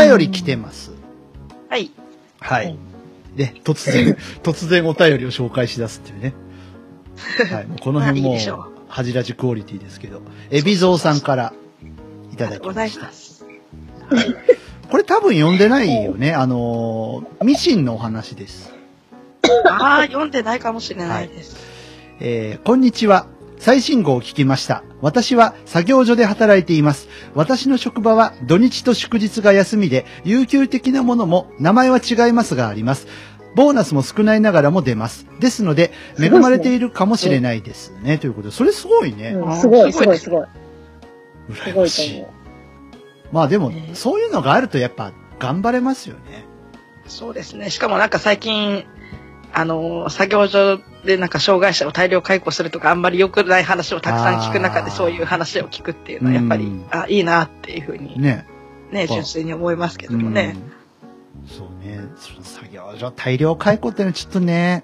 [0.09, 0.91] 便り来てます。
[1.69, 1.91] はい。
[2.39, 2.77] はい。
[3.35, 6.33] で、突然、 突然お便りを紹介し出すっていうね。
[7.51, 7.67] はい。
[7.81, 8.37] この辺も
[8.87, 11.53] 恥じらじクオリティですけど、エビゾーさんから
[12.33, 13.01] いただきござました。
[13.01, 13.45] います。
[14.89, 16.33] これ多分読んでないよね。
[16.33, 18.73] あのー、ミシンのお話です。
[19.69, 21.57] ああ、読んでないかもしれないです。
[22.19, 23.27] えーこんにちは。
[23.59, 24.83] 最新号を聞きました。
[25.01, 27.09] 私は作業所で働いています。
[27.35, 33.07] 私の職場は土日と祝日が休みで、有給的なものも名前は違いますがあります。
[33.55, 35.27] ボーナスも少ないながらも出ます。
[35.41, 38.17] ですので、恵まれているかもしれないですね。
[38.17, 39.31] ということで、それすごいね。
[39.31, 40.45] うん、すごい、すごい、すごい
[41.51, 42.27] 羨ましい思。
[42.27, 42.29] う。
[43.33, 46.45] まあでもね、そういうのがあるとやっぱ頑張れますよね。
[47.07, 47.69] そうですね。
[47.69, 48.85] しかもなんか最近、
[49.53, 58.45] あの、作業所でなんか障害者を大量解雇するとかあんまり良くない話をたくさん聞く中でそういう話を聞くっていうのはやっぱりうん、あ、いいなっていうふうにね。
[58.91, 60.55] ね、純粋に思いますけどもね。
[60.55, 60.79] うん
[61.47, 62.01] そうね。
[62.17, 64.83] その作業所大量解雇ってのはちょっとね、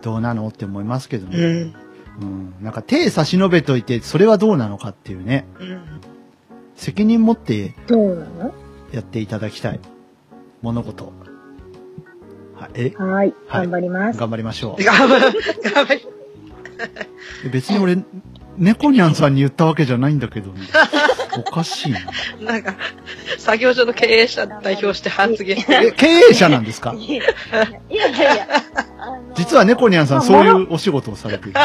[0.00, 1.38] どうなのって思いますけどね。
[1.38, 1.74] うん。
[2.20, 2.54] うん。
[2.62, 5.46] なんか手差し伸べといて、それはどうなのかっていうね。
[5.60, 6.00] うん。
[6.76, 8.54] 責任持ってどうなの？
[8.90, 9.80] やっていただきたい。
[10.62, 11.12] 物事。
[12.56, 12.70] はい。
[12.74, 12.92] え？
[12.96, 14.18] はい、はい頑張ります。
[14.18, 15.32] 頑張りましょ 頑張る。
[15.74, 16.00] 頑張り。
[17.46, 17.50] う。
[17.50, 17.98] 別に俺、
[18.56, 20.60] 猫ニャンさんに言ったわけじゃないんだけど、ね、
[21.36, 21.98] おかしいな。
[22.40, 22.74] なんか、
[23.38, 25.92] 作業所の経営者代表して発言してえ、る。
[25.96, 26.94] 経営者なんですか？
[26.96, 27.24] いや
[27.90, 28.46] いやいや
[29.34, 31.58] 実は猫ニャンさんそういうお仕事をされている。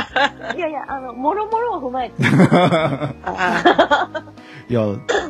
[0.57, 2.15] いやいや、あの、もろもろを踏まえて、
[3.25, 4.23] あ
[4.69, 4.81] いや、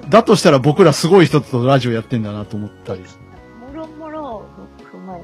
[0.09, 3.01] だとしたら僕らすごい人とラジオやってんだなと思ったり。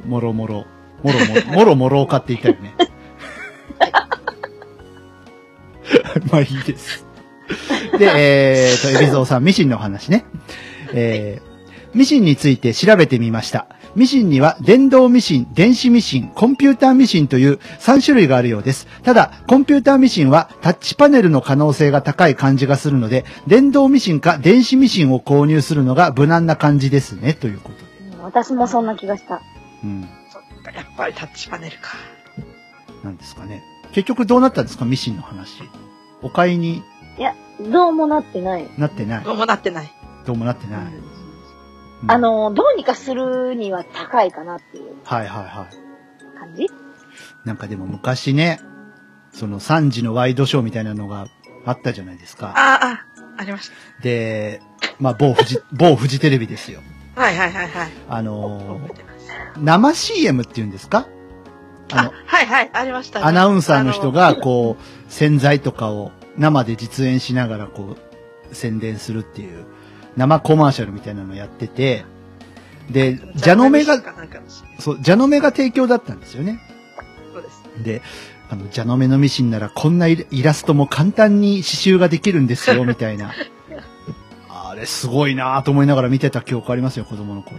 [0.06, 0.66] もろもろ
[1.04, 1.26] もろもろ。
[1.26, 2.74] もろもろ、もろもろかって言いたいよね。
[6.32, 7.06] まあいいです。
[7.98, 10.26] で、えーと、エビゾーさん、ミシンの話ね。
[10.94, 11.56] えー
[11.96, 13.68] ミシンについて調べてみました。
[13.96, 18.86] ミシンには電動ミシン、電子ミシン、コンピューターミシンという3種類があるようです。
[19.04, 27.86] ただ、コンピューターミシンはタッチパネルの可能性が高い感じがするので、電動ミシンか電子ミシンを購入するのが無難な感じですね、ということで。
[28.10, 29.42] うん私もそんな気がした。
[29.86, 30.10] うん。
[30.32, 31.92] そっか、やっぱりタッチパネルか。
[33.04, 33.64] なんですかね。
[33.94, 35.62] 結局どうなったんですか、ミシンの話。
[36.22, 36.82] お買いに？
[37.18, 37.36] いや、
[37.72, 38.68] どうもなってない。
[38.78, 39.24] なってない。
[39.24, 39.92] どうもなってない。
[40.26, 40.82] どうもなってない。
[40.82, 46.38] うんあ、の、どうにかするには高いかなっていうはいはいはい。
[46.38, 46.68] 感じ？
[47.46, 48.60] なんかでも昔ね、
[49.32, 51.28] その3時のワイドショーみたいなのが
[51.66, 52.48] あったじゃないですか。
[52.50, 53.06] ああ、あ、
[53.38, 53.72] ありまし
[54.02, 54.62] で、
[55.00, 56.82] まあ某フジ、某フジテレビですよ。
[57.16, 57.22] た。
[57.22, 57.92] はいはいはいはい。
[58.10, 59.05] あのー
[59.58, 61.08] 生 CM っていうんですか？
[61.92, 63.26] あのあ、、はいはい、ありましたね。
[63.26, 67.96] アナウンサーの人あが、こう、洗剤とかを生で実演しながら、こ
[68.52, 69.66] う、宣伝するっていう、
[70.18, 72.06] 生コマーシャルみたいなのやってて、
[72.90, 74.06] で、ジャノメが、そう
[74.80, 76.60] そう、ジャノメが提供だったんですよね。
[77.42, 77.84] です。
[77.84, 78.02] で、
[78.50, 83.34] あの、ジャノメのミシンならこんなイライラストも簡単に刺繍ができるんですよ、みたいな。
[84.50, 87.58] あれ、すごいなぁと思いながら見てた記憶ありますよ、子供の頃。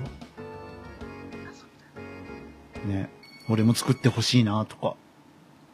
[2.87, 3.11] ね。
[3.49, 4.96] 俺も作ってほしいなぁとか。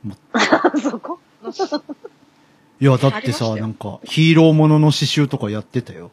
[0.81, 1.19] そこ？
[2.81, 6.11] いや、だってさ、なんか、ヒーローものの刺繍とかやってたよ。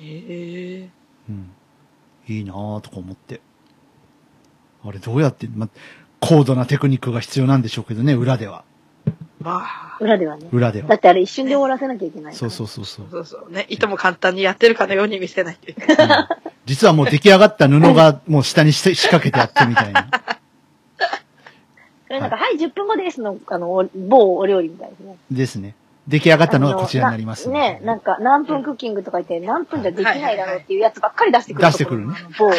[0.00, 0.90] ええ
[1.28, 1.50] うん。
[2.28, 3.40] いいなぁとか思って。
[4.84, 5.68] あれ、どうやって、ま、
[6.20, 8.64] 高度なテクニックが必要なんでしょうけどね、裏では。
[9.40, 10.48] まあ、裏ではね。
[10.52, 10.88] 裏では。
[10.88, 12.34] だってあれ一瞬で終わらせなきゃいけない。
[12.34, 13.06] そうそうそうそう。
[13.10, 13.66] そうそうね。
[13.68, 15.58] いとも簡単にやってるかのように見せない。
[15.66, 15.76] うん
[16.66, 20.08] 実はもう出来上がった布が もう下にして仕掛けてあってみたいな。
[22.08, 25.16] それなんか、はい、10分後ですの、あの、お某お料理みたいですね。
[25.30, 25.74] ですね。
[26.06, 31.66] 出来上がったのがこちらになりますあのなねなんか、何分クッキングとか言って、何分じゃできないだろうっていうやつばっかり出してくる。
[31.66, 32.14] 出してくるね。
[32.38, 32.50] 某。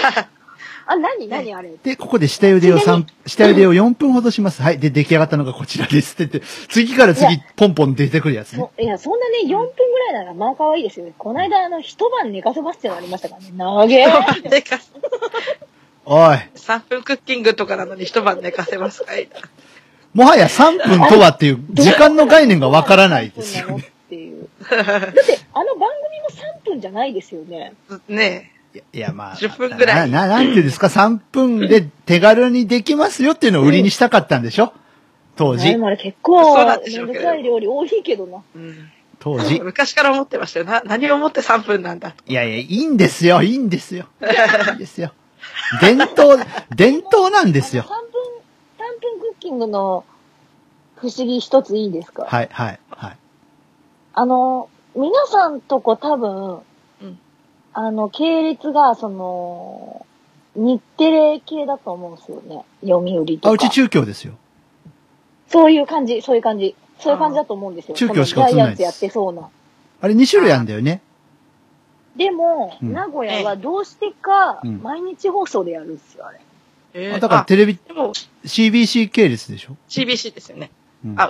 [0.88, 1.28] あ、何？
[1.28, 1.72] 何あれ？
[1.84, 4.62] で、ここで下茹でを3、下茹でを4分ほどします。
[4.62, 4.80] はい。
[4.80, 8.60] で、出来上がったのがこちらですって言って、次から次ポンポン出てくるやつね。
[8.78, 11.14] そいや、そんなね、4分ぐらいならまあ可愛いですよね。
[11.18, 13.52] この間、あの、一晩寝かせますってのありましたからね。
[13.56, 14.50] 長え。
[14.50, 14.80] で か
[16.06, 16.38] おい。
[16.56, 19.28] 3分クッキングとかなのに一晩寝かせますかい
[20.14, 23.92] もはや3分とはっていう時間の概念がわからないですよ何分なのっね。
[24.10, 24.50] ていう。
[24.62, 26.30] だって、あの番組も
[26.64, 27.74] 3分じゃないですよね。
[28.08, 28.57] ねいや
[28.94, 29.36] いや、まあ。
[29.36, 34.74] 10分ぐらいな、ななんていうんですか、3分で手軽にできますよっていうのを売りにしたかったんでしょ？
[35.36, 35.78] 当時で。
[35.78, 36.64] もあれ結構、め
[37.04, 38.38] んどくさい料理多いけどな。
[38.56, 38.60] え。
[38.60, 38.90] うん。
[39.20, 39.60] 当時。
[39.64, 40.66] 昔から思ってましたよ。
[40.66, 42.24] な、何をもって3分なんだと。
[42.26, 44.06] いやいや、いいんですよ、いいんですよ。
[44.22, 45.12] いいんですよ。
[45.82, 46.38] 伝統、
[46.76, 47.88] 伝統なんですよ3。
[47.88, 48.00] 分、3
[49.02, 50.06] 分クッキングの
[50.96, 52.24] 不思議一ついいですか？
[52.28, 53.18] はい、はい、はい。
[54.14, 56.60] あの、皆さんとこ多分、うん
[57.80, 60.04] あの、系列が、その、
[60.56, 62.66] 日テレ系だと思うんですよね。
[62.82, 63.68] 読売とあ、か。
[63.68, 64.34] うち中京ですよ。
[65.48, 66.76] そういう感じ、そういう感じ。
[67.00, 67.96] そういう感じだと思うんですよ。
[67.96, 69.50] 中京しか映んないですそのジャイアンツやってそうな。
[70.02, 71.02] あれ2種類あるんだよね。
[72.16, 76.40] でも、うん名古屋はどうしてか、うん毎日放送でやるんですよ、あれ。
[76.96, 78.14] えあだからテレビ、でも
[78.44, 80.72] CBC 系列でしょ？CBC ですよね。
[81.06, 81.16] うん。
[81.16, 81.30] あ、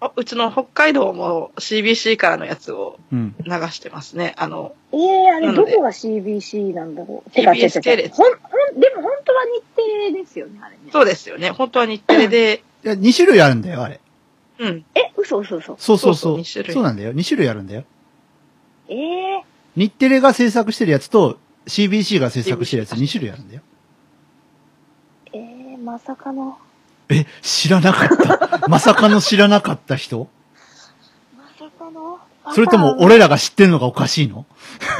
[0.00, 3.34] う、あうちの北海道も CBC からのやつをうん。
[3.44, 4.34] 流してますね。
[4.36, 7.30] あの、ええあれ、どこが CBC なんだろう？
[7.30, 7.80] てか、う系列
[8.16, 9.82] ほん、ほん、でも本当は日テ
[10.12, 10.78] レですよね、あれね。
[10.92, 11.50] そうですよね。
[11.50, 14.00] 本当は日テレで、いや、2種類あるんだよ、あれ。
[14.58, 14.84] うん。
[14.94, 15.76] え、嘘嘘嘘。
[15.78, 16.14] そうそうそう。
[16.14, 17.14] そうそう二種類そうなんだよ。
[17.14, 17.84] 2種類あるんだよ。
[18.88, 19.42] ええ
[19.76, 23.62] 日テレが制作してるやつと CBC が制作してるやつ2種類あるんだよ。
[25.32, 26.58] ええまさかの。
[27.08, 28.58] え、知らなかった。
[28.68, 30.28] まさかの知らなかった人？
[31.36, 32.18] まさかの？
[32.52, 34.44] それとも俺らが知ってんのがおかしいの？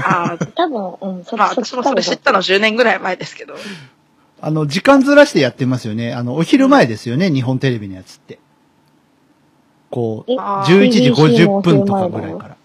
[0.04, 3.54] ああ、多分、うん、そまあ私もそれ知ったの10年ぐらい前ですけど。
[4.40, 6.12] あの、時間ずらしてやってますよね。
[6.12, 8.38] あの、お昼前ですよね、日本テレビのやつって。
[9.90, 12.48] こう、えあー11時 CBC も50分とかぐらいから。
[12.48, 12.56] うん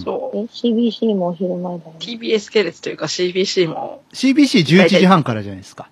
[0.00, 0.38] そう。
[0.38, 1.96] え、CBC もお昼前だよ、ね。
[2.00, 5.88] TBS 系列というか CBC も、CBC11 時半からじゃないですか。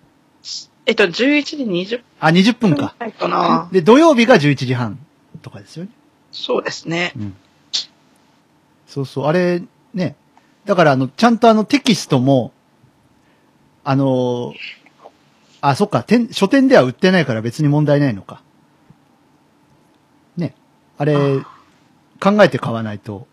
[0.86, 1.12] えっと、11
[1.44, 2.94] 時20あ、20分分か。
[2.98, 3.68] はいかな。
[3.72, 4.98] で、土曜日が11時半
[5.42, 5.90] とかですよね。
[6.32, 7.12] そうですね。
[7.16, 7.34] うん。
[8.86, 9.62] そうそう、あれ、
[9.94, 10.16] ね。
[10.64, 12.52] だから、あの、ちゃんとあの、テキストも、
[13.84, 14.52] あのー
[15.64, 18.42] あ、そっか、店書店では売ってないから別に問題ないのか。
[20.36, 20.54] ね。
[20.98, 21.14] あれ、
[22.20, 23.28] 考えて買わないと。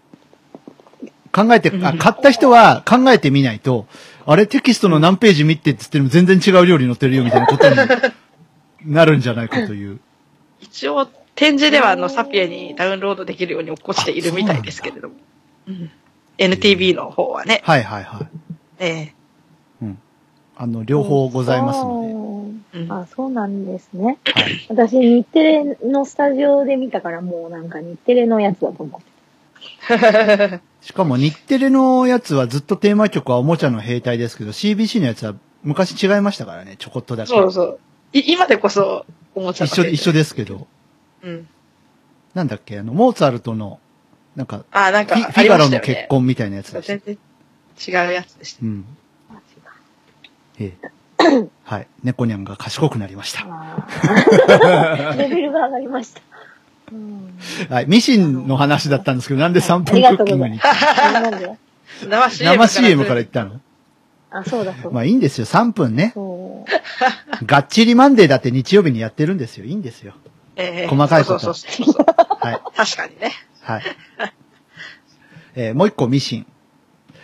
[1.31, 3.87] 考えて、あ、買った人は考えてみないと、
[4.31, 7.75] あれテキストの何ページ見てって言っても全然違う料理載ってるよみたいなことに
[8.85, 9.99] なるんじゃないかという。
[10.59, 15.15] 一応、展示ではあの、サピエにダウンロードできるように起こしているみたいですけれども。
[15.67, 15.89] うん。
[16.37, 17.61] NTV の方はね。
[17.63, 18.27] はいはいはい。
[18.77, 19.13] え
[20.61, 24.19] あの、両方ございますののえうんあ、そうなんですね。
[24.25, 24.33] で。
[24.33, 24.65] はい。
[24.67, 29.07] 私、日テレのスタジオで見たから、もうなんか日テレのやつだと思って。
[30.81, 37.29] しかも日テレのやつはずっとテーマ曲はおもちゃの兵隊ですけど、CBC のやつは昔違いましたからね、ちょこっとだけ。
[37.29, 37.79] そうそう。
[38.13, 40.19] い今でこそ、おもちゃ一緒、一緒で。
[40.19, 40.67] ですけど。
[41.23, 41.47] うん。
[42.33, 43.79] なんだっけ、あの、モーツァルトの、
[44.35, 45.79] なんか、あ、なんかフィ、フあィガロの。
[45.79, 46.97] 結婚みたいなやつでした。
[46.97, 47.17] 全
[47.87, 48.59] 然違うやつでした。
[48.63, 48.85] うん。
[50.59, 50.89] ええ。
[51.63, 51.87] はい。
[52.03, 53.45] 猫ニャンが賢くなりました。
[55.17, 56.21] レベルが上がりました。
[56.91, 57.37] うん。
[57.69, 57.85] はい。
[57.87, 59.85] ミシンの話だったんですけど、なんで3分
[60.17, 60.57] クッキングに。
[60.57, 61.57] なんで
[62.07, 63.59] 生 CM 生 CM から言ったの？
[64.31, 64.89] あ、そうだそうだ。
[64.91, 66.11] まあいいんですよ、3分ね。
[66.13, 66.65] そ
[67.41, 67.45] う。
[67.45, 69.65] がっちりマンデーだって日曜日にやってるんですよ。
[69.65, 70.13] いいんですよ。
[70.55, 72.05] ええ細かいことそうそうそうそう。
[72.39, 72.61] はい。
[72.75, 73.31] 確かにね。
[73.61, 73.83] はい。
[75.55, 76.45] えーもう一個ミシン。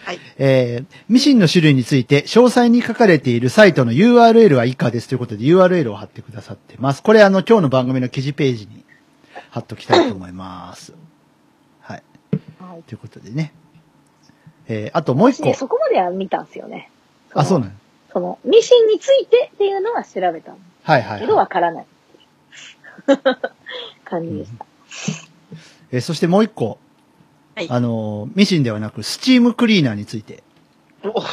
[0.06, 0.20] はい。
[0.38, 7.04] えーミシンの種類について詳細に書かれているサイトの URL は以下ですということで URL を貼ってくださってます。
[7.04, 8.85] これあの今日の番組の記事ページに
[9.56, 10.92] 貼っときたいと思います。
[11.80, 12.04] はい。
[12.60, 12.84] はい。
[12.84, 13.54] ということでね。
[14.68, 15.54] えーあともう一個私ね、。
[15.54, 16.92] そこまでは見たんですよね。
[17.34, 17.78] あ、そうのなの？
[18.12, 21.86] その、ミシンについてっていうのは調べたんはいはい、けど、はいわからない。
[24.04, 24.66] 感じでした。
[25.94, 26.78] えーそしてもう一個。
[27.56, 30.44] はいあのーミシンではなくスチームクリーナーについて。
[31.06, 31.24] お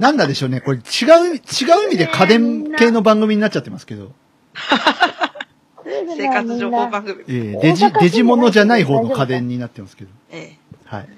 [0.00, 0.60] なんだでしょうね。
[0.60, 1.38] これ違う、違う
[1.84, 4.10] 意味で家電系の番組になっちゃってますけど。
[6.16, 7.24] 生活情報番組。
[7.28, 10.10] えーデジ、デジモノじゃない方の家電になってますけど。
[10.30, 11.08] えはい。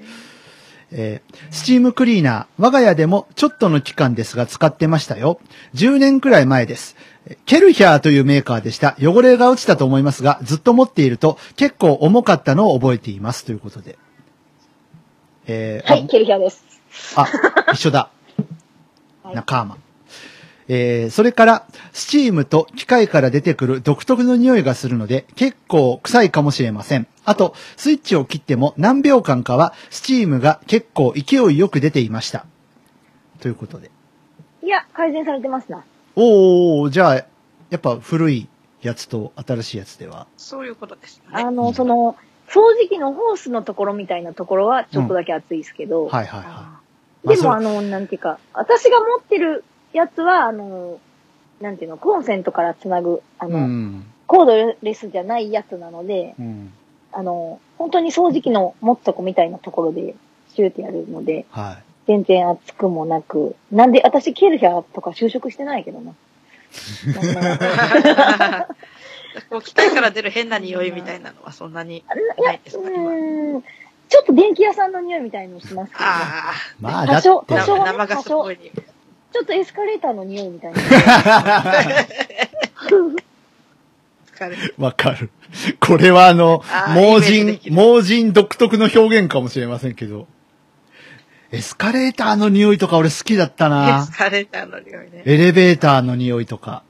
[0.92, 5.40] えースチームクリーナー、我が家でもちょっとの期間ですが使ってましたよ。
[5.74, 6.96] 10年くらい前です。
[7.26, 8.96] えケルヒャーというメーカーでした。
[9.00, 13.44] 汚れが落ちたと思いますが、ずっと持っていると結構重かったのを覚えています。
[13.44, 13.98] ということで。
[15.46, 16.64] えーはい、ケルヒャーです。
[17.16, 17.26] あ、
[17.66, 18.10] あ一緒だ。
[19.24, 19.76] はい仲間。
[20.72, 27.08] えー、それから、スチームと機械から出てくる独特の匂いがするので、結構臭いかもしれません。
[27.24, 32.46] あと、スイッチを切っても何秒間かは、スチームが結構勢いよく出ていました。
[33.40, 33.90] ということで。
[34.62, 35.82] いや、改善されてますな。
[36.14, 37.24] おー、じゃあ、や
[37.74, 38.46] っぱ古い
[38.80, 40.28] やつと新しいやつでは。
[40.36, 41.24] そういうことですね。
[41.32, 42.14] あの、その、
[42.46, 46.80] 掃除機のホースのところみたいなところはちょっとだけ熱いですけど、はいはいは
[47.24, 51.00] でも、まああの、なんていうか、私が持ってるやつは、あの、
[51.60, 53.50] なんていうの、コンセントからつなぐ、あい。
[53.50, 54.06] の、うん。
[54.26, 56.72] コードレスじゃないやつなので、うん。
[57.12, 60.14] あの、本当に掃除機の持つとこみたいなところで
[60.54, 61.82] シューってやるので、はい。
[62.06, 66.12] 全然熱くもなく、なんで、私、ケルヒャーとか就職してないけどな。
[69.50, 71.98] う機体から出る変な匂いみたいなのはそんなに。
[72.38, 73.62] いや、うーん、
[74.08, 78.72] ちょっと電気屋さんの匂いみたいのしますけど、ね、あまあ、だって、多少あ、多少はね生ガスっぽい匂い。
[79.32, 80.80] ちょっとエスカレーターの匂いみたいな。
[84.78, 85.30] わかる。
[85.80, 90.26] これはあのあ、ー盲人、盲人独特の表現かもしれませんけど。
[91.52, 94.12] エスカレーターの匂いとか俺好きだったエなス。
[94.16, 95.22] カレーターの匂いね。
[95.26, 96.82] エレベーターの匂いとか。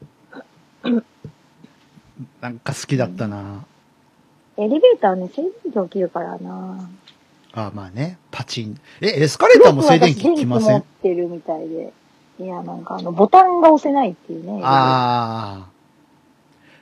[2.40, 3.64] なんか好きだったな。
[4.58, 6.88] エレベーターね、静電気起きるからな。
[7.52, 8.78] あまあね、パチン。
[9.00, 11.92] え、エスカレーターも静電気きませ持っんてるみたいで。
[12.40, 14.60] いや、なんかあの、ボタンが押せないっていうね。
[14.64, 15.66] あ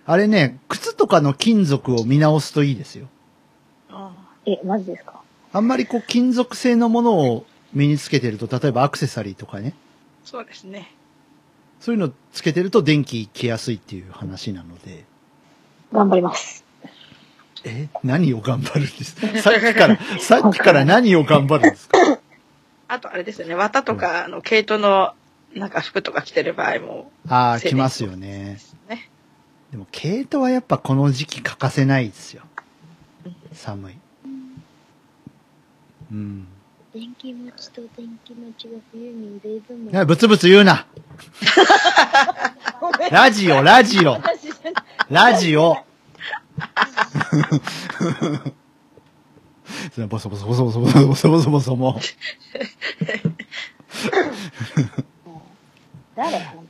[0.06, 0.12] あ。
[0.12, 3.08] あれね、靴とかの金属を見直すといいですよ。
[3.90, 4.12] あ
[4.46, 5.20] え、マジですか？
[5.52, 7.44] あんまりこう金属製のものを
[7.74, 9.74] 身につけてると、例えばアクセサリーとかね。
[10.24, 10.92] そうですね。
[11.80, 15.04] そういうのつけてると電気来やすいっていう話なので。
[15.92, 16.64] 頑張ります。
[17.64, 19.16] え何を頑張るんです？
[19.16, 21.98] か さっきから、さっきから何を頑張るんですか？
[22.88, 23.54] あとあれですよね。
[23.54, 25.12] 綿とか、あの、毛糸の、
[25.54, 27.30] なんか服とか着てる場合も、ね。
[27.30, 28.58] ああ、着ますよね。
[29.70, 32.42] でも、毛糸はやっぱこの時期欠かせないですよ。
[33.52, 33.94] 寒い。
[36.10, 36.48] うん。
[36.94, 40.06] 電気持ちと電気持ちが冬に入れるん。
[40.06, 40.86] ぶつぶつ言うな
[43.10, 44.18] ラジオ、ラジオ。
[45.10, 45.76] ラジオ。
[49.92, 52.00] それボソボソボソボソボソボソボソもう。
[56.18, 56.68] 誰本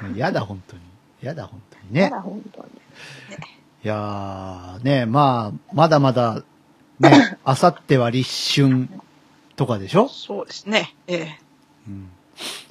[0.00, 0.18] 当に。
[0.18, 0.82] やだ、本当に。
[1.20, 2.08] やだ、本当にね。
[2.10, 2.68] 誰本当に。
[3.84, 6.42] いやー、ね、まあ、まだまだ、
[6.98, 8.88] ね、あさっては立春
[9.54, 10.94] とかでしょ、そうですね。
[11.06, 11.38] ええ。
[11.86, 12.08] うん、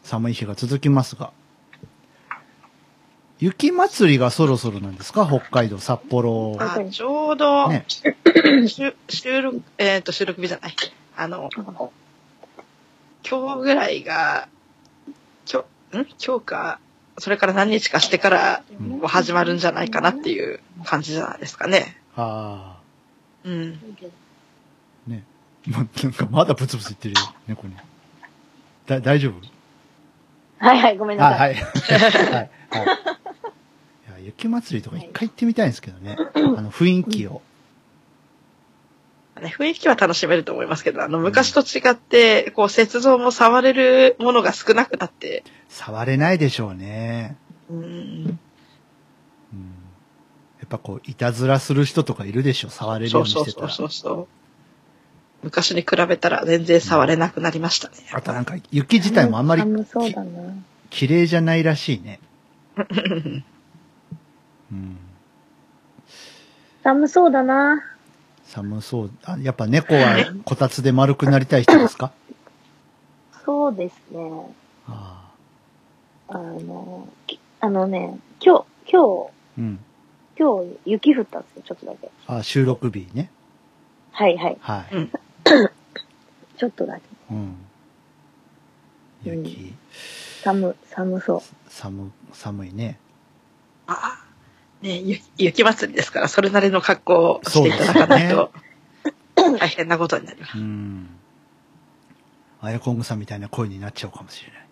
[0.03, 1.31] 寒い日が続きますが。
[3.37, 5.27] 雪祭りがそろそろなんですか？
[5.27, 6.57] 北海道、札幌。
[6.59, 7.85] あちょうど、ね
[8.67, 10.75] 収収録、えっ、と、収録日じゃない。
[11.17, 11.49] あの、
[13.29, 14.47] 今日ぐらいが、
[15.95, 16.15] 今日、ん？
[16.25, 16.79] 今日か、
[17.17, 18.63] それから何日かしてから
[19.07, 21.97] 始まるんじゃないかなっていう感じじゃないですかね。
[22.17, 22.79] あ
[23.45, 23.79] うん。
[25.07, 25.09] あ。
[25.09, 25.23] ね。
[25.67, 27.75] ま、なんかまだブツブツ言ってるよ、猫に。
[28.85, 29.41] だ、大丈夫？
[30.57, 31.43] はいはい、ごめんあ、なさ。
[31.43, 31.55] はいい。
[31.55, 31.63] はい。
[32.33, 32.49] はい。
[34.07, 36.17] いや、雪祭りとか一回行ってみたいんですけどね。
[36.35, 37.41] あの、雰囲気を。
[39.41, 47.35] ね、雰囲気は楽しめると思いますけど、あの、昔と違って、こう、雪像も触れるものが少なくなって、触れないでしょうね。
[47.69, 48.39] うん、うん。
[50.59, 53.73] やっぱこう、いたずらする人とかいるでしょ、触れるよそううそうそうにしてたら。
[53.73, 54.27] そうそう。
[55.43, 57.95] 昔に比べたら全然触れなくなりましたね。
[58.13, 60.53] あとなんか、雪自体もあんまり寒そうだな。
[60.89, 62.19] 綺麗じゃないらしいね。
[64.71, 64.97] うん。
[66.83, 67.94] 寒そうだな。
[68.47, 69.11] 寒そう。
[69.23, 72.11] あやっぱ猫はこたつで丸くなりたい人ですか？
[73.45, 74.55] そうですね。
[74.87, 75.31] あ
[76.27, 79.31] あの、きあのね、今日、今日、あ。
[79.57, 79.79] うん。
[80.37, 82.09] 今日雪降ったんですよ、ちょっとだけ。
[82.27, 83.29] あ収録日ね。
[84.11, 84.57] はいはい。
[84.59, 84.85] はい。
[86.57, 87.01] ちょっとだけ。
[87.31, 87.55] うん。
[89.23, 89.73] 雪、
[90.43, 91.41] 寒、寒そう。
[91.69, 92.99] 寒、寒いね。
[94.83, 98.51] あねゆ雪祭りですから、それなりの格好をしていただかないと、
[99.35, 100.57] 大変なことになります。
[100.57, 101.09] うん。
[102.61, 104.65] アヤコングさんみたいな声になっちゃうかもしれない。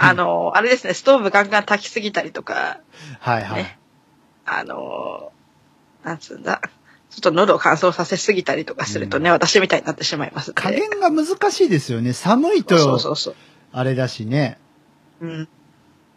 [0.00, 2.80] あの、あれですね、ストーブガンガン炊きすぎたりとか、
[3.20, 3.62] はいはい。
[3.62, 3.78] ね
[4.46, 5.32] あの、
[6.02, 6.60] なんつうんだ、
[7.10, 12.12] ちょっと喉を乾燥させすぎたりとかするとね、うん私みたいになってしまいます加減が難しいですよね。
[12.12, 13.34] 寒いそうと、そうそう。
[13.72, 14.58] あれだしね。
[15.20, 15.48] うん。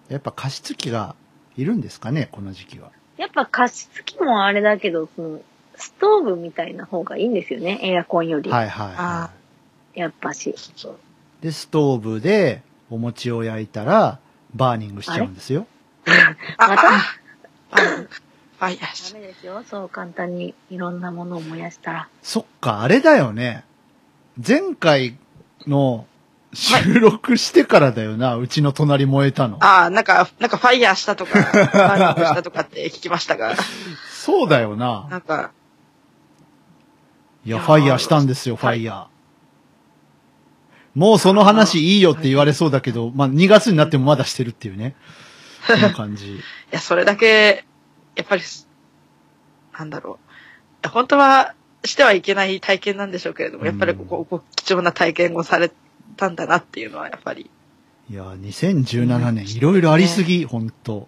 [0.10, 1.16] やっぱ加湿器が
[1.58, 2.92] いるんですかね、この時期は。
[3.18, 5.42] やっぱ加湿器もあれだけど、その、
[5.76, 8.50] ストーブみたいな方がいいんですよね、エアコンより。
[8.50, 9.32] はいはい、あは
[9.94, 10.56] やっぱし。
[11.42, 14.20] で、ストーブでお餅を焼いたら、
[14.56, 15.68] バーニングしちゃうんですよ。
[16.58, 16.90] あ、また？
[16.90, 17.02] あ、
[17.72, 18.82] あ、ファイヤー。
[18.82, 22.10] ダメですよ、そう簡単にいろんなものを燃やしたら。
[22.22, 23.64] そっか、あれだよね。
[24.46, 25.18] 前回
[25.66, 26.06] の
[26.58, 29.60] 収録してからだよな、うちの隣燃えたの。
[29.62, 33.56] あ、なんか、なんかファイヤーしたとか、ファイヤーしたとかって聞きましたが、
[34.12, 35.08] そうだよな。
[35.12, 35.52] なんか、
[37.46, 39.06] いや、ファイヤーしたんですよ、ファイヤー。
[40.96, 44.96] もうその話いいよって言われそうだけど、まあ2月になってもまだしてるっていうね。
[45.68, 46.38] この感じ。
[46.38, 46.40] い
[46.72, 47.66] や、それだけ、
[48.16, 48.42] やっぱり、
[49.78, 50.18] なんだろ
[50.84, 50.88] う。
[50.90, 51.54] 本当は
[51.86, 55.72] してはいけない体験なんでしょうけれども、やっぱりここ、こう貴重な体験をされ
[56.18, 57.50] たんだなっていうのは、やっぱり、
[58.10, 61.08] いや、2017年いろいろありすぎ、ほんと。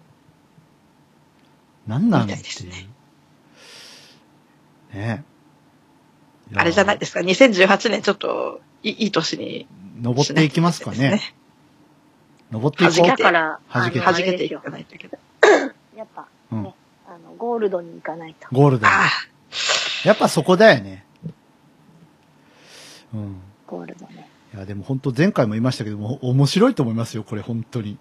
[1.86, 2.70] なんなんっていですいう。
[2.70, 2.88] ね
[4.92, 5.24] ね
[6.54, 9.66] あれじゃないですか、2018年ちょっといい年に
[10.00, 11.20] 登っていきますかね。
[12.50, 13.22] 登っていこう弾けて。
[13.22, 15.18] だから、弾けて弾けていかないといけない。
[15.96, 16.74] やっぱ、うんね、
[17.06, 18.48] あの、ゴールドに行かないと。
[18.52, 18.86] ゴールド。
[18.86, 19.08] あ
[20.04, 21.04] やっぱそこだよね。
[23.12, 23.40] うん。
[23.66, 24.29] ゴールドね。
[24.52, 27.98] いや、でも本当前回も言いましたけども、面白いと思いますよ、これ本当に。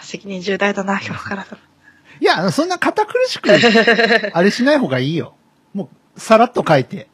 [0.00, 1.58] あ、責任重大だな、今日からだ。
[2.20, 3.50] いや、そんな堅苦しく、
[4.34, 5.34] あれしない方がいいよ。
[5.72, 7.08] もう、さらっと書いて。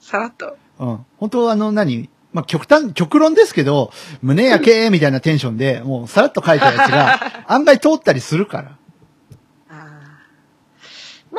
[0.00, 0.56] さらっと。
[0.78, 1.06] うん。
[1.18, 3.92] 本当あの何、まあ、極端、極論ですけど、
[4.22, 8.76] 胸焼けみたいなテンションで、もうさらっと書いたやつが、 案外通ったりするから。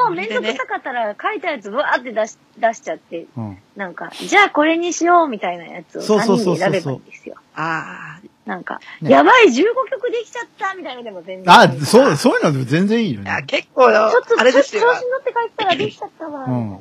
[0.01, 3.57] あもうめんどくさかったら書いたやつブワーって出し、出しちゃって、うん。
[3.75, 7.35] なんか、じゃあこれにしようみたいなやつを3そうそうそうそう人で選べばいいんですよ。
[7.55, 9.53] ああなんか、ねやばい15
[9.89, 11.53] 曲できちゃったみたいなのでも全然。
[11.53, 13.43] あ、そう、そういうので全然いいよいや、ね。
[13.43, 14.87] 結構、ちょっと、あれですよ調。
[14.87, 16.77] 子に乗って書いたらできちゃったわ、みたいな。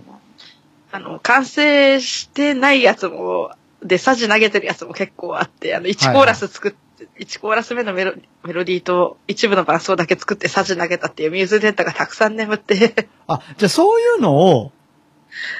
[0.92, 3.52] あの、完成してないやつも、
[3.82, 6.78] で、サジ投げてるやつも結構あって、あの、1コーラス作って、
[7.18, 14.72] 1コーラス目のメロメロディーと一部の伴奏だけ作ってサジ投げたっていうミューズデータがたくさん眠って、あ、じゃあそういうのを、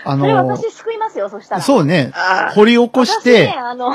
[0.04, 1.60] あそれの、私救いますよ、そしたら。
[1.60, 2.12] そうね、
[2.54, 3.90] 掘り起こし私てね、、あの、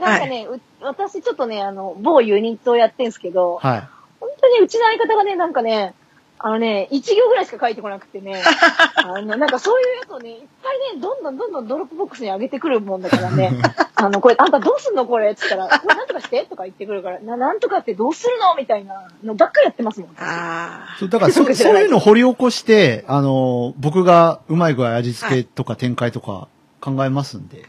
[0.00, 3.88] なんかね、う私ちょっとね、あの、某ユニットをやってんすけど、はい。
[4.20, 5.94] 本当にうちの相方がね、なんかね、
[6.42, 8.40] あのね、一行ぐらいしか書いてこなくてね、
[8.96, 13.52] あの、なんかそういうやつをね、いっぱいね、どんどんどんどんドロップボックスに上げてくるもんだからね、
[13.94, 15.32] あの、これ、あんたどうすんのこれ？
[15.32, 18.54] って言ったら、これなんとかしてとか言ってくるから、な、なんとかってどうするの？
[18.56, 20.10] みたいなのばっかりやってますもん。
[20.18, 26.48] あそう、だからそ、 そういうの掘り起こして、あの、僕がうまい具合味付けとか展開とか
[26.80, 27.66] 考えますんで。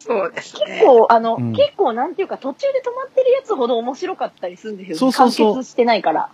[0.00, 0.78] そうですね。
[0.78, 4.96] 結構、あの、うん結構なんていうか途中で止まってるやつほど面白かったりするんですよ。
[4.96, 6.30] そうそうそう完結してないから。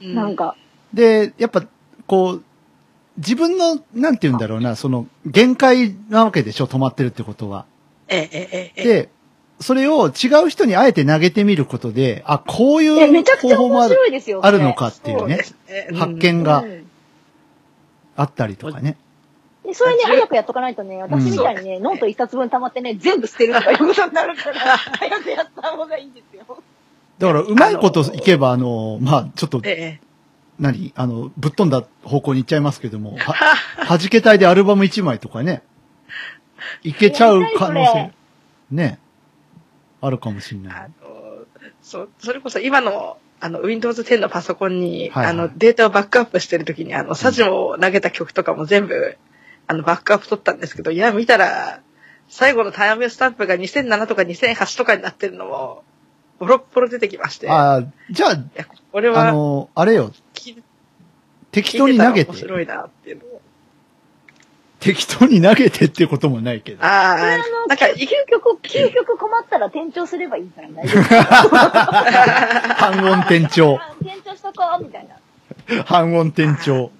[0.00, 0.54] うんなんか。
[0.94, 1.64] で、やっぱ、
[2.06, 2.44] こう、
[3.18, 7.66] 自分の、なんて言うんだろうな、その、限界なわけでしょ、止まってるってことは。
[8.08, 8.84] ええ、ええ、ええ。
[8.84, 9.08] で、
[9.60, 14.40] それを違う人にあえて投げてみることで、あ、こういう方法もある白いですよ。
[14.44, 15.38] あるのかっていうね
[15.94, 16.86] 発見がうん
[18.16, 18.96] あったりとかね。
[19.64, 26.44] で、それね、早くやっとかないとね、私みたいにね、ノート一冊分溜まってね、全部捨てるとかいうことになるから、 早くやった方がいいんですよ。
[27.18, 30.00] だから、うまいこといけば、あの、まあ、ちょっと、ええ。
[30.58, 30.92] 何？
[30.96, 33.34] あの、ぶっ飛んだ方向に行っちゃいますけども、 は、
[33.88, 35.62] 弾けたいでアルバム1枚とかね、
[36.82, 38.12] いけちゃう可能性
[38.70, 38.98] ね、
[40.00, 40.74] あるかもしれない。
[40.74, 40.88] あ。
[40.88, 41.46] の、
[41.82, 45.26] そう、それこそ今の、あの、Windows 10のパソコンに、はいはい。
[45.26, 49.18] あの、データをバックアップしてるときに、あの、サジを投げた曲とかも全部、
[49.66, 51.80] あの、バックアップ取ったんですけど、いや、見たら、
[52.28, 55.84] 最後のタイムスタンプが2007とか2008とかになってるのも、
[56.38, 57.46] ボロッボロ出てきまして。
[57.46, 60.12] いああ、じゃあ、や、これあは、の、あれよ、
[61.52, 63.40] 適当に投げて面白いなっていうのを。
[64.80, 66.84] 適当に投げてってこともないけど。
[66.84, 67.16] ああ
[67.68, 71.04] なんか、究極、究極困ったら転調すればいいから大丈夫。
[72.74, 73.78] 半音転調。
[73.80, 75.84] あ転調しとこう、みたいな。
[75.84, 76.90] 半音転調。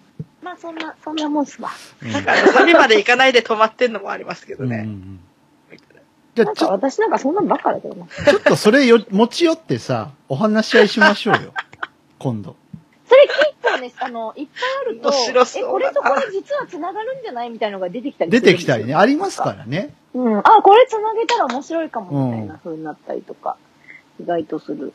[0.43, 1.71] まあ、そんな、そんなもんっすわ。
[2.03, 4.85] うんなんか、サビまで行かないで止まってんのもありますけどうんうんうね。
[4.85, 5.21] ん
[6.35, 8.07] じゃちょ、私なんかそんなんばっかだけどな。
[8.07, 11.55] ちょっとそれよ、持ち寄ってさ、お話し合いしましょうよ。
[12.19, 12.57] 今度。
[13.07, 19.95] それ結構ね、あの、いっぱいあると、面白そうえ、これとこれ実は繋がるんじゃないみたいのが出てきたりす出てきたりね、ありますからね。
[20.15, 20.39] うん。
[20.39, 23.57] あ、これ繋げたら面白いかも、みたいな風になったりとか、
[24.21, 24.93] 意外とする。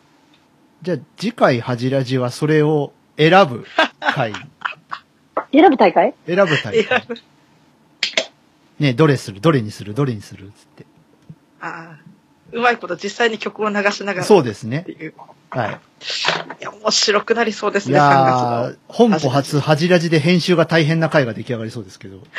[0.82, 3.66] じゃあ、次回ハジラジはそれを選ぶ
[4.02, 4.34] 回。
[5.54, 6.14] 選ぶ大会？
[6.28, 7.04] 選ぶ回いや。
[8.80, 9.42] ね、どれする？
[9.42, 9.94] どれにする？
[9.94, 10.52] どれにする？
[10.56, 10.86] つって。
[11.62, 12.00] ああ、
[12.52, 14.24] うまいこと実際に曲を流しながら。
[14.26, 14.92] そうですねって。
[14.92, 15.14] いう。
[15.50, 15.70] はい。
[15.72, 22.18] いや、面白くなりそうですいね、3や本舗初ハジラジで編集が大変な回が出来上がりそうですけど。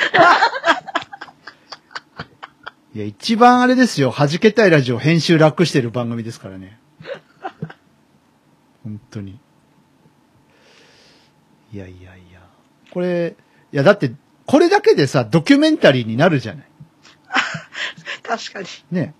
[2.94, 4.12] いや、一番あれですよ。
[4.16, 6.80] 弾けたいラジオ編集楽してる番組ですからね。
[8.82, 9.38] 本当に。
[11.72, 12.40] いやいやいや。
[12.92, 13.36] これ、
[13.72, 14.12] いやだって、
[14.46, 16.64] これだけでさ、ドキュメンタリーになるじゃない。
[18.22, 18.28] の。
[18.36, 18.66] 確かに。
[18.90, 19.14] ね。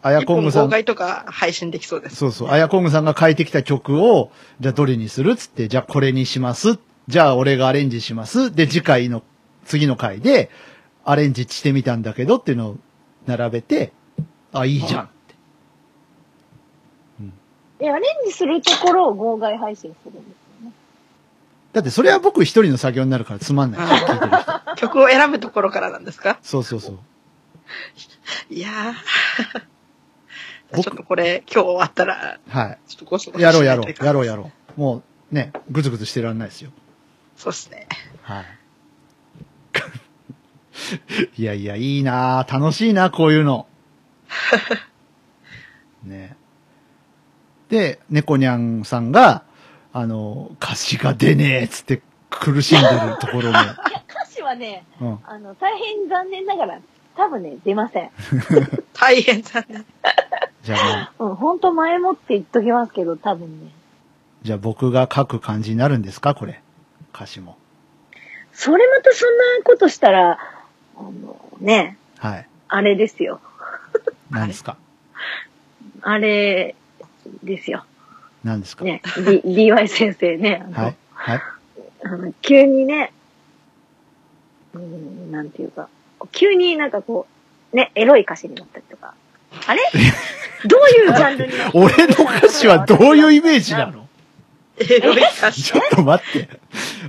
[0.00, 0.66] あやこんぐさん。
[0.66, 2.16] 妨害とか配信できそうです。
[2.16, 2.50] そうそう。
[2.50, 6.78] あやこんぐさんが書いてきた曲を、じゃあどれにするつって、じゃあこれにします。
[7.08, 8.54] じゃあ俺がアレンジします。
[8.54, 9.22] で、次回の、
[9.64, 10.50] 次の回で、
[11.04, 12.76] アレンジしてみたんだけどっていうのを
[13.26, 13.92] 並べて、
[14.52, 15.34] あ、いいじゃんって。
[17.80, 20.72] え、アレンジするところを号外配信するんですよね。
[21.72, 23.80] だってそれは僕一人の作業になるからつまんない。
[24.76, 26.38] 曲を選ぶところからなんですか？
[26.42, 26.98] そうそうそう。
[28.50, 29.62] いやー。
[30.70, 33.40] 僕ちょっとこれ、今日終わったら、はちょっとごそごい。
[33.40, 34.04] そやろうやろう。
[34.04, 34.80] やろうやろう。
[34.80, 36.70] もう、ね、ぐずぐずしてらんないですよ。
[37.36, 37.88] そうですね。
[38.22, 38.44] はい。
[41.40, 43.66] いやいや、いいなぁ楽しいなこういうの。
[46.04, 46.36] ね。
[47.68, 49.44] で、猫にゃんさんが、
[49.92, 53.50] あの、歌詞が出ねえっつって苦しんでるところも。
[53.50, 53.76] いや、
[54.08, 55.18] 歌詞はね、うん。
[55.24, 56.80] あの、大変残念ながら、
[57.18, 58.10] 多分ね、出ません。
[58.94, 59.84] 大変残念。
[60.62, 63.72] じゃあもう、 うん、ほんと前もって言っときますけど、多分ね。
[64.42, 66.34] じゃあ僕が書く感じになるんですか？
[66.36, 66.62] これ。
[67.12, 67.56] 歌詞も。
[68.52, 70.38] それまたそんなことしたら、
[70.96, 72.48] あの、ね、はい。
[72.68, 73.40] あれですよ。
[74.30, 74.76] 何ですか？
[76.02, 76.76] あれ
[77.42, 77.84] ですよ。
[78.44, 79.42] 何ですか、ね、D、
[79.72, 80.96] DY 先生ね、あの、はい。
[81.14, 81.40] はい。
[82.04, 83.12] あの急にね、
[84.72, 85.88] うん、なんていうか、
[86.32, 87.26] 急になんかこ
[87.72, 89.14] う、ね、エロい歌詞になったりとか。
[89.66, 89.80] あれ？
[90.66, 94.06] どういうジャンルになってる俺の歌詞はどういうイメージなの？
[94.78, 95.62] エロい歌詞？
[95.62, 96.48] ちょっと待って。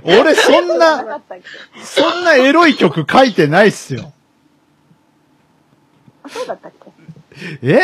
[0.04, 1.20] 俺そんな
[1.82, 4.12] そんなエロい曲書いてないっすよ。
[6.22, 7.58] あ、そうだったっけ？
[7.62, 7.74] え？
[7.74, 7.78] ー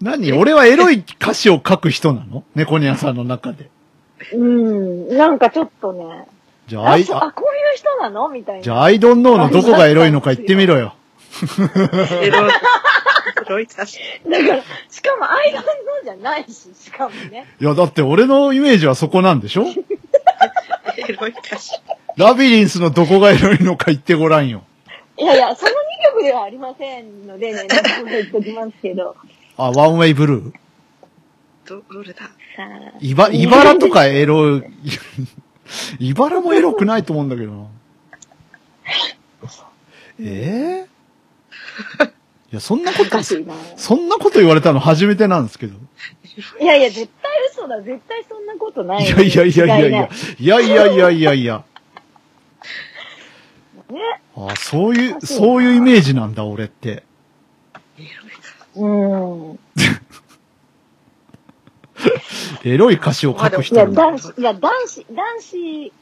[0.00, 0.32] 何？
[0.32, 2.44] 俺はエロい歌詞を書く人なの？
[2.54, 3.70] 猫ニャンさんの中で。
[4.32, 6.26] うん、なんかちょっとね、
[6.68, 8.28] じゃあ、アイ、ああ、あこういう人なの？
[8.28, 8.62] みたいな。
[8.62, 10.94] じゃあ、アイドンノーのどこがエロいのか言ってみろよ。
[12.22, 13.66] エロい、エロい。
[13.66, 15.70] だから、しかもアイドルの
[16.04, 17.46] じゃないし、しかもね。
[17.58, 19.64] いや、だって俺のイメージはそこなんでしょ？
[20.98, 21.72] エロい歌詞。
[22.16, 24.62] ラビリンスのどこがエロいのか言ってごらんよ。
[25.16, 25.74] いやいや、その2
[26.14, 29.16] 曲ではありませんのでね、なんか言っときますけど。
[29.56, 30.52] あ、ワンウェイブルー？
[31.66, 32.24] ど、どれだ？
[32.56, 34.62] さあいば、いばらとかエロい、
[35.98, 37.66] いばらもエロくないと思うんだけどな。
[40.20, 40.88] え
[42.50, 43.22] や、そんなこと。
[43.22, 45.76] そんなこと言われたの 初めてなんですけど。
[46.60, 47.80] いやいや、絶対嘘だ。
[47.82, 49.08] 絶対そんなことないい。
[49.08, 50.08] やいやいやいやいや。
[50.38, 51.64] いやいやいやいやいや。
[53.90, 54.00] ね。
[54.36, 57.02] あそういう、そういうイメージなんだ、俺って。
[58.76, 59.58] うん。
[62.64, 64.02] エロい歌詞を書くいや、人なんだ。
[64.02, 65.92] 男子、いや、男子、男子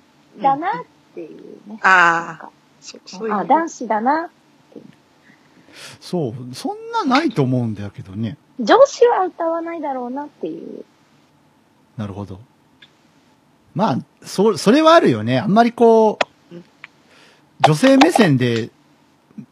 [0.42, 0.84] だなっ
[1.14, 1.78] ていうね。
[1.82, 2.48] ああ、
[2.80, 3.34] そそういう。
[3.34, 4.30] あ、男子だな。
[6.00, 8.36] そう、そんなないと思うんだけどね。
[8.60, 10.84] 上司は歌わないだろうなっていう。
[11.96, 12.40] なるほど。
[13.74, 15.38] まあ、そ、それはあるよね。
[15.38, 16.26] あんまりこう、
[17.60, 18.70] 女性目線で、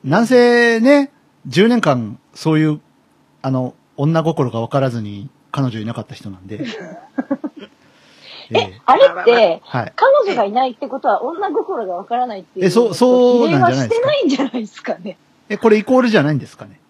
[0.02, 1.10] なんせね、
[1.48, 2.80] 10年間、そういう、
[3.42, 6.58] あの、女心が分からずに、彼女いなかった人なんで。
[8.50, 9.92] ええあれって、はい。
[9.94, 12.66] 彼女がいないってことは女心がわからないっていう。
[12.66, 15.16] えそうそうなんじゃないですかしてないんじゃないですかね。
[15.48, 16.80] え、これイコールじゃないんですかね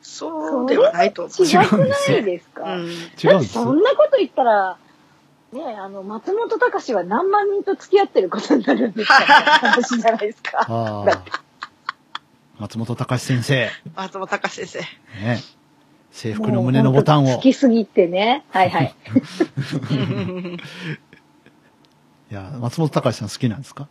[0.00, 1.44] そうではないと思う。
[1.44, 2.62] 違くないですか？
[2.64, 2.80] うん。
[2.80, 4.78] 違うんですてそんなこと言ったら、
[5.52, 11.04] ねあの、松本隆は何万人と付き合ってることになるんですか 話じゃないですか。
[12.58, 13.70] 松本隆先生。
[13.94, 14.78] 松本隆先生。
[14.80, 15.42] ね。
[16.14, 17.42] 制服の胸のボタンを好。
[17.42, 18.44] きすぎてね。
[18.50, 18.94] はいはい。
[22.30, 23.88] いや、松本隆さん好きなんですか？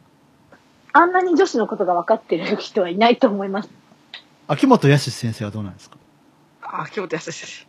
[0.94, 3.70] あんなに女子のことが分かってる人はいないと思います。
[4.48, 5.98] 秋元康先生はどうなんですか？
[6.62, 7.68] ああ、京都康先生。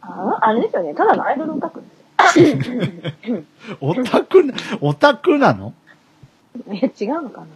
[0.00, 0.94] ああれですよね。
[0.94, 1.86] ただのアイドルオタクで
[2.28, 3.42] すよ。
[3.82, 5.74] オタクな、オタクなの？
[6.72, 7.46] いや、違うのかな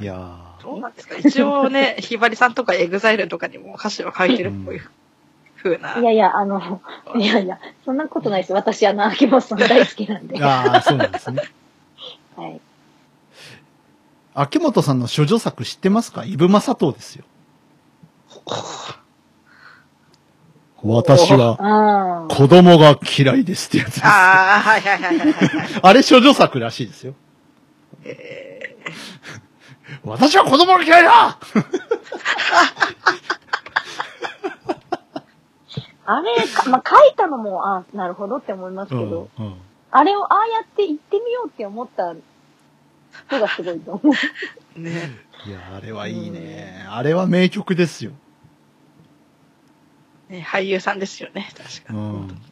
[0.00, 1.16] いやーどうなんですか？
[1.16, 4.80] 一応ね、ひばりさんとかエグザイルとかにも歌詞を書いてるっぽい
[5.64, 5.98] 風な。
[5.98, 6.80] いやいや、あの、
[7.16, 8.52] いやいや、そんなことないです。
[8.52, 10.38] 私、あの、秋元さん大好きなんで。
[10.38, 11.42] は ああ、そうなんですね。
[12.38, 12.60] い。
[14.34, 16.24] 秋元さんの処女作知ってますか？
[16.24, 17.24] イブマサトウですよ。
[20.82, 22.34] 私はああ。
[22.34, 24.04] 子供が嫌いですってやつです。
[24.04, 25.94] あああ、はいはいはいはいはい。
[25.94, 27.14] れ処女作らしいですよ。
[28.04, 28.76] え
[30.04, 31.38] 私は子供が嫌いだ
[36.06, 39.54] あれ、かまあ、書いたのも、あなるほどって思いますけうんど、うん
[39.96, 42.16] あれをああやって言ってみようって思った
[43.28, 44.12] 人がすごいと思う。
[44.76, 45.12] ーね。
[45.46, 46.84] いや、あれはいいね。
[46.90, 48.10] あれは名曲ですよ。
[50.28, 51.94] ね俳優さんですよね、確か。
[51.94, 52.42] うん。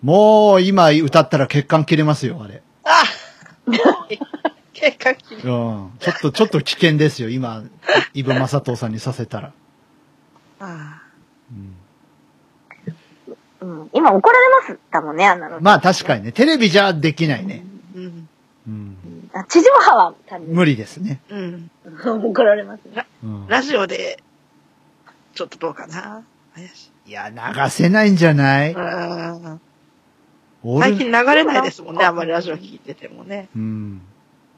[0.00, 2.62] もう今歌ったら血管切れますよ、あれ。
[2.84, 3.02] あ
[4.72, 5.90] 結果切りうん。
[5.98, 7.64] ちょっと、ちょっと危険ですよ、今、
[8.14, 9.52] イブマサトウさんにさせたら。
[10.60, 11.05] あうんうん。
[13.96, 15.60] 今怒られますだもんね、あんなの。
[15.60, 17.64] まあ確かにね、テレビじゃできないね。
[17.94, 18.28] ーうん。
[18.66, 19.30] うん。
[19.32, 20.14] あ地上波は
[20.46, 21.20] 無理ですね。
[21.30, 21.70] うん。
[22.30, 23.06] 怒られますね。
[23.24, 23.46] うん。
[23.48, 24.22] ラジオで、
[25.34, 26.22] ちょっとどうかな。
[26.54, 27.10] 怪しい。
[27.10, 27.36] いや、流
[27.70, 28.74] せないんじゃない？
[30.80, 33.48] 最近流れないですもんね、あんまりラジオ聞いててもね。
[33.54, 34.02] うん。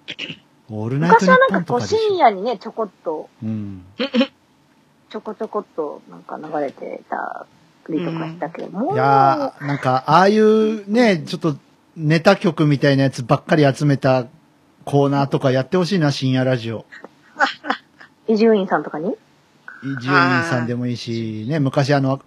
[0.70, 2.16] オールナイト昔はなんかこう深ょ。
[2.16, 3.84] 夜にね、ちょこっと、うん。
[5.11, 7.47] ちょこちょこっとなんか流れてた
[7.93, 11.57] りとかしたけど、もう、いやー、なんか、ああいうね、ちょっと
[11.97, 14.26] ネタ曲みたいなやつばっかり集めた
[14.84, 16.86] コーナーとかやってほしいな、深夜ラジオ。
[18.28, 19.09] 伊集院さんとかに？
[19.11, 22.20] 伊集院さんでもいいし、ね、昔あの、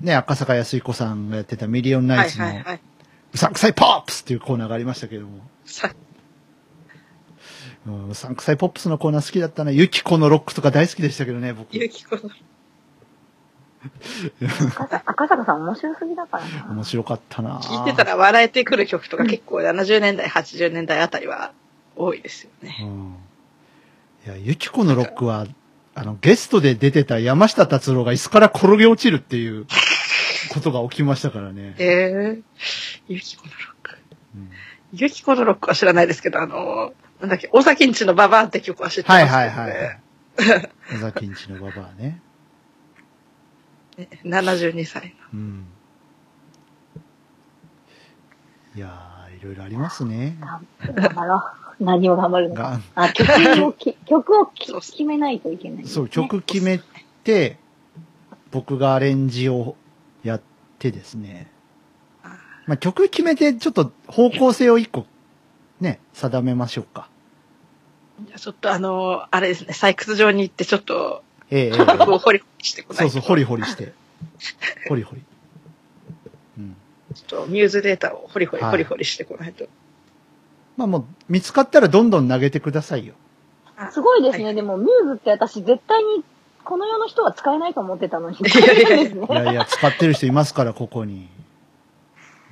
[0.00, 2.46] ね、赤坂康彦さんがやってたミリオンナはイツの。
[3.32, 5.40] うさんくさいポップスっていうコーナーがありましたけども。
[5.64, 5.90] さ
[7.86, 9.70] うんうさんくさいポップスのコーナー好きだったな。
[9.70, 11.76] ユキコのロックとか大好きでしたけどね、僕。
[11.76, 12.47] ゆきこの、赤坂
[15.06, 16.72] 赤坂さん面白すぎだからな。
[16.72, 21.52] 面白かったな聞いてたら笑えてくる曲とか結構70年代、80年代あたりは
[21.96, 22.76] 多いですよね。
[22.82, 23.16] うん。
[24.26, 25.46] いや、ユキコのロックは、
[25.94, 29.66] あの、ゲストで出てた山下達郎が椅子から転げ落ちるっていう
[30.52, 31.74] ことが起きましたからね。
[31.78, 32.42] ええ
[33.08, 33.98] ゆきこのロック。
[34.34, 34.50] うん
[34.92, 39.50] ゆきこのロックは知らないですけど、あの、なんだっけ、大崎んちのババアって曲は知ってますはい。
[39.50, 40.00] はいはい。
[40.94, 42.22] 野崎んちのババアね。
[43.98, 45.38] ね72歳の。
[45.38, 45.66] うん。
[48.74, 50.38] いやー、いろいろありますね。
[50.40, 51.36] 頑張ろ
[51.80, 51.84] う。
[51.84, 52.62] 何を頑張るのか。
[52.62, 56.80] があ、曲をき、 曲を決めないといけない、そう、曲決め
[57.24, 57.58] て、
[58.50, 59.76] 僕がアレンジを
[60.22, 60.42] やっ
[60.78, 61.50] てですね。
[62.66, 65.06] まあ、曲決めて、ちょっと方向性を一個、
[65.80, 67.08] ね、定めましょうか。
[68.26, 73.12] じゃあちょっとあの、あれですね、採掘場に行ってちょっと、ええええ曲を掘りしてこないと。
[73.12, 73.92] そうそう、ホリホリして。
[74.88, 75.22] ホリホリ。
[76.58, 76.76] うん。
[77.14, 79.66] ちょっとミューズデータを掘り掘りはい掘り掘りしてこないと。
[80.76, 83.14] まあもう、見つかったらどんどん投げてくださいよ。
[83.92, 84.44] すごいですね。
[84.44, 86.24] はいでも、ミューズって私絶対に
[86.68, 88.36] この世の人は使えないと思ってたのに。
[88.36, 88.40] い
[89.34, 91.28] やいや、使ってる人いますから、ここに。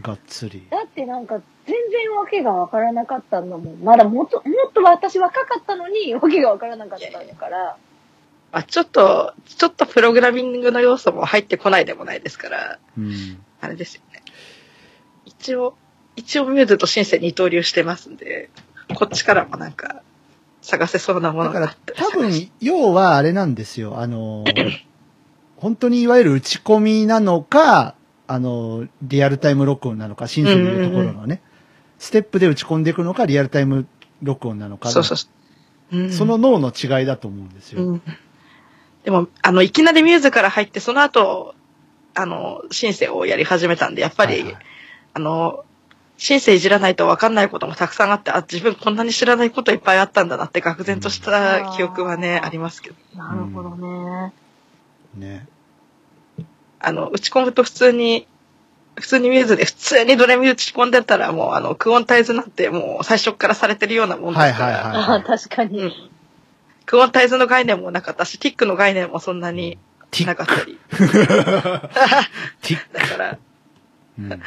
[0.01, 0.67] がっつり。
[0.71, 7.77] だってなんか、全然わけがわからなかったのも、まだもっと、もっと私若かったのに、わけがわからなかったから、
[8.53, 13.39] まあ、ちょっと、ちょっとプログラミングの要素も入ってこないでもないですから、うん。
[13.61, 14.23] あれですよね。
[15.25, 15.77] 一応、
[16.17, 18.51] 一応ミューズとシンセ二刀流してますんで、
[18.95, 20.03] こっちからもなんか、
[20.63, 23.99] 探せそうなものだからがあったら多分、要はあれなんですよ。
[23.99, 24.45] あの、
[25.57, 27.95] 本当にいわゆる打ち込みなのか、
[28.27, 31.41] あの、リアルタイム録音なのか、シンセでいうところのね、
[31.99, 33.87] ステップで打ち込んでいくのか、リアルタイム
[34.23, 37.87] 録音なのかの、そうそうその脳の違いだと思うんですよ。
[37.87, 38.03] うん。
[39.07, 41.55] でも、あの、いきなりミューズから入って、その後、
[42.15, 44.57] あの、シンセをやり始めたんで、やっぱり、はいはい
[45.15, 45.65] あの、
[46.17, 52.97] シンセいじらないと分かんないこともたくさんあって、あ、自分こんなに知らないこといっぱいあったんだなって、愕然とした記憶はね、うんありますけど。
[53.17, 54.33] なるほどね。
[55.15, 55.47] ね。
[56.81, 58.27] あの、打ち込むと普通に、
[58.97, 64.67] 普通にミューズで普通にドレミ打ち込んでたら、もう、あの、クオンタイズなんてもう最初からされてるようなもんですから。
[64.67, 65.79] はいはいはいああ、 確かに。
[65.81, 65.93] うん。
[66.87, 69.79] クオンタイズの概念もなかったし、ティックの概念もそんなに。
[70.25, 70.79] なかったり。
[72.93, 73.39] だから、
[74.19, 74.39] うん だ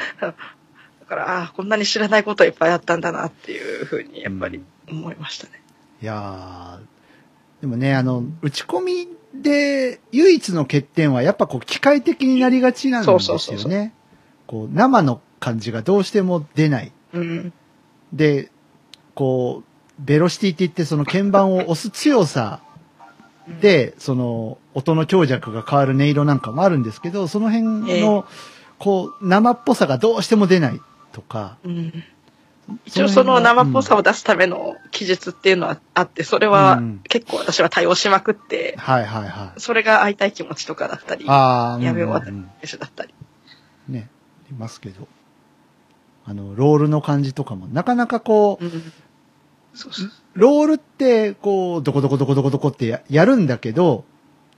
[1.07, 5.61] から、ああ、こんなに知らないこといっぱいあったんだなっていうふうに、やっぱり思いましたね。
[6.01, 13.91] いやーでもね、あの、打ち込みで唯一の欠点はやっぱこう機械的になりがちなんですよそうそう。
[14.47, 16.91] こう生の感じがどうしても出ない。
[17.13, 17.53] うん。
[18.13, 18.49] で、
[19.13, 19.68] こう、
[19.99, 22.61] ベロシティって言ってその鍵盤を押す強さ
[23.61, 28.25] で、その音の強弱が変わる音色なんかもあるんですけど、その辺の、
[28.77, 30.79] こう、生っぽさがどうしても出ない
[31.11, 31.57] とか。
[31.63, 32.03] うん。
[32.85, 39.59] 一応その生っぽさを出すための記述っていうのはあって、それはうん結構私は対応しまくって、はいはいはい。
[39.59, 43.13] それが会いたい気持ちとかだったり、ああ、やめ終わったうんうんりだったり。
[43.87, 44.07] うんね、
[44.51, 45.07] いますけど。
[46.25, 48.93] あの、ロールの感じとかも、なかなかこう、うん。
[49.79, 50.11] そうそう。
[50.33, 54.03] ロールって、こう、どこどこどこどこどこってややるんだけど、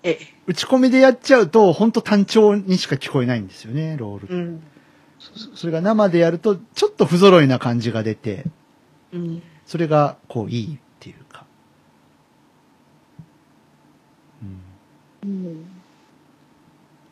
[0.01, 0.19] ええ。
[0.47, 4.35] 打ち込みでやっちゃうと、ほんと単調にしか聞こえないんですよね、ロール。
[4.35, 4.63] うん。
[5.53, 8.45] それが生でやると、ちょっと不揃いな感じが出て、
[9.13, 9.43] うん。
[9.67, 11.45] それが、こう、いいっていうか。
[15.23, 15.29] うん。
[15.29, 15.65] うん。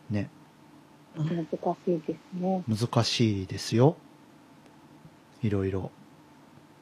[0.09, 0.31] ね、
[1.15, 1.45] 難し
[1.85, 2.63] いですね。
[2.67, 3.97] 難しいですよ。
[5.43, 5.91] いろいろ。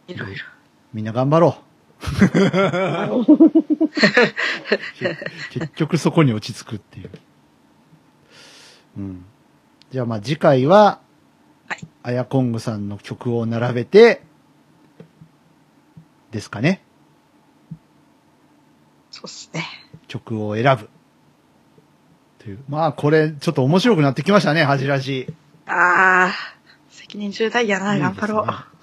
[0.07, 0.56] いろいろ。
[0.97, 1.61] みんな頑張ろう。
[4.99, 5.15] け
[5.51, 7.11] 結局そこに落ち着くっていう。
[8.97, 9.25] うん。
[9.91, 10.99] じゃあまあ次回は、
[11.67, 14.23] はいアヤコングさんの曲を並べて、
[16.31, 16.81] ですかね。
[19.11, 19.67] そうっすね。
[20.07, 20.89] 曲を選ぶ。
[22.39, 22.59] という。
[22.69, 25.27] まあこれ、ちょっと面白くなってきましたね、恥じらし。
[25.67, 26.33] ああ、
[26.89, 28.76] 責任重大やな、頑張ろう。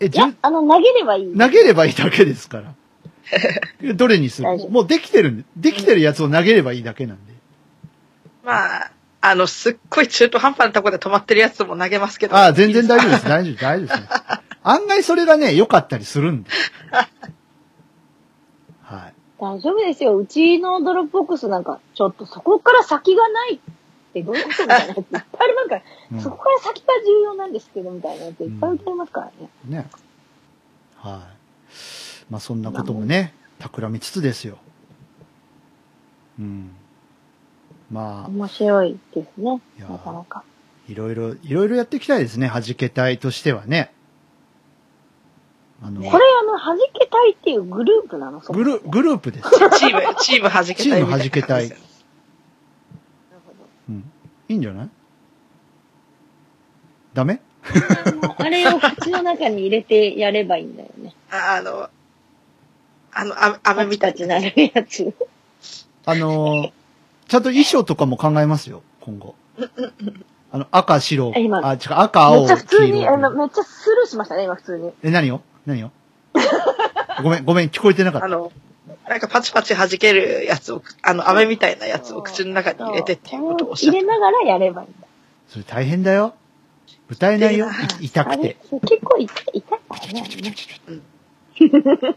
[0.00, 1.36] え、いじゅや、あの、投げればいい。
[1.38, 2.74] 投げればいいだけですから。
[3.94, 4.48] どれにする？
[4.70, 7.32] もうできてるんで、できてるやつを投げればいいだけなんで。
[8.44, 8.90] まあ、
[9.20, 12.36] あの、すっごい中途半端なところで止まってるやつも投げますけど。
[12.36, 14.08] ああ、全然大丈夫です、大丈夫、大丈夫ですね。
[14.62, 16.50] 案外それがね、良かったりするんで。
[18.82, 19.14] はい。
[19.38, 20.16] 大丈夫ですよ。
[20.16, 23.60] うちのドロップボックスなんか、ちょっとそこから先がない
[24.10, 25.82] ってどういうことみたいなやついっぱいありますから、
[26.12, 29.32] うんそこから先が重要なんですけど、みたいなやついっぱい歌いますからね。
[29.68, 29.90] ね。
[30.96, 32.32] はい。
[32.32, 34.58] まあそんなこともね、企みつつですよ。
[36.38, 36.70] うん。
[37.90, 40.44] まあ、面白いですねなかなか。
[40.88, 43.92] いろいろ、いろいろやっていきたいですね、弾け隊としてはね。
[45.82, 48.40] あの、これ、あの、弾けたいっていうグループなの？
[48.40, 49.48] グル、グループです。
[49.78, 51.46] チーム、チーム弾けたいみたいな感じですよ。
[51.46, 51.89] チーム弾けたいなるほどうん。
[54.50, 54.88] いいんじゃない？
[57.14, 57.40] ダメ？
[58.38, 61.14] あれを口の中に入れてやればいいんだよね。
[61.30, 61.88] ああの、
[63.12, 65.14] あの、あ飴みたいパチパチなるやつ。
[66.04, 66.72] あのー
[67.28, 69.36] ちゃんと衣装とかも考えますよ、今後。
[70.50, 74.90] あの、赤、白、今あ、違う、赤、青、めっちゃ普通に、あの、めっちゃスルーしましたね、今普通に。
[75.04, 75.40] え、何を？
[75.64, 75.92] 何を？
[77.22, 78.26] ごめん、ごめん、聞こえてなかった。
[78.26, 78.50] あの、
[79.10, 85.08] なんかパチパチ弾けるやつを、あの、飴みたいなやつを口の中に入れてっていうことをおっしゃって入れながらやればいいんだ。
[85.48, 86.36] それ大変だよ。
[87.08, 87.66] 歌えないよ、
[87.98, 88.56] い痛くて。
[88.86, 90.22] 結構痛い、からね。
[90.22, 92.14] あれね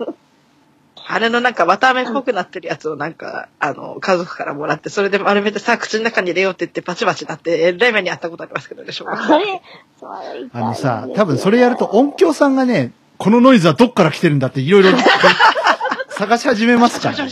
[1.06, 9.62] あれのなんか綿飴っぽくなってるやつをなんか、あの、家族からもらって、それで丸めてさ、口の中に入れようって言ってパチパチなって、えらい目にあったことありますけどね、小学校あれ、
[10.54, 14.92] あのさ、多分それやると音響さんがね、このノイズはどっから来てるんだっていろいろ
[16.18, 17.32] 探し始めますから、ね。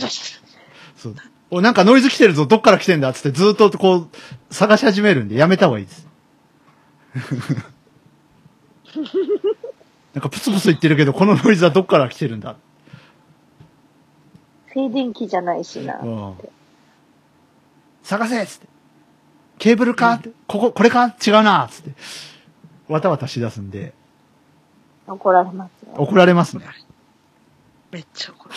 [0.96, 1.16] そう。
[1.50, 3.10] お、なんかノイズ来てるぞ、どっから来てんだ？
[3.10, 4.08] っつってずーっとこう、
[4.50, 6.08] 探し始めるんでやめた方がいいです。
[10.14, 12.56] なんかプツプツ言ってるけど、このノイズはどっから来てるんだ？
[14.72, 15.98] 静電気じゃないしな。
[15.98, 16.34] うん。
[18.02, 18.68] 探せっつって。
[19.58, 21.14] ケーブルか、ってここ、これか？
[21.24, 21.92] 違うなっつって。
[22.88, 23.94] わたわたしだすんで、
[25.06, 25.94] 怒られますよ。
[25.96, 26.64] 怒られますね。
[27.92, 28.54] めっちゃ怒る。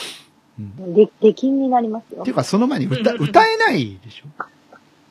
[0.96, 2.34] で、出禁になりますよってい。
[2.34, 4.26] うか、その前に歌、歌えないでしょ？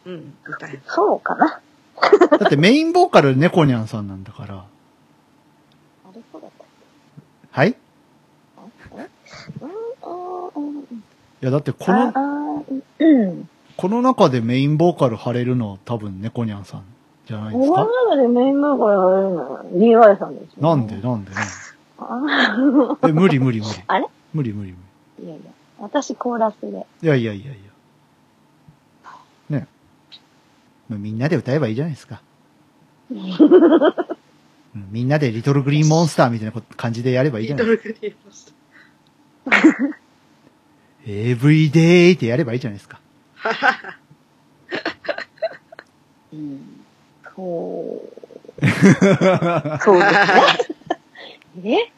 [0.07, 1.61] うん、歌えそうかな。
[2.39, 4.55] だってメインボーカル猫ニャンさんなんだから。
[4.57, 4.64] あ
[6.14, 6.64] れそうだった。
[7.61, 7.70] はい？
[7.70, 7.75] い
[9.62, 10.85] うん、うん、うん。
[11.41, 12.62] や、だってこあの、あ、
[12.99, 13.49] うん。
[13.77, 16.85] この中でメインボーカル張れるのは多分猫ニャンさん
[17.27, 21.51] じゃないですこのか中でメインバーカーやれるのは DY さんですよ、なんでなんでなんあで？
[23.03, 23.71] え、無理無理無理。
[23.87, 24.07] あれ？
[24.33, 24.75] 無理無理
[25.19, 26.69] 無いやいや、私コーラスで。
[26.71, 26.77] 理。
[26.77, 27.55] いやいやいやいや。
[29.61, 29.69] ね。
[30.89, 32.21] まあみんなで歌えばいいじゃないですか。
[33.11, 33.15] う
[34.79, 38.53] んみんなでリトルグリーンモンスターみたいなこと感じでやればいいじゃないリトルグリーンモンス
[41.07, 43.01] エブリデイってやればいいじゃないですか。
[46.33, 46.81] うん。
[47.37, 48.67] そう。
[49.81, 50.74] そうですね。
[51.63, 51.93] え？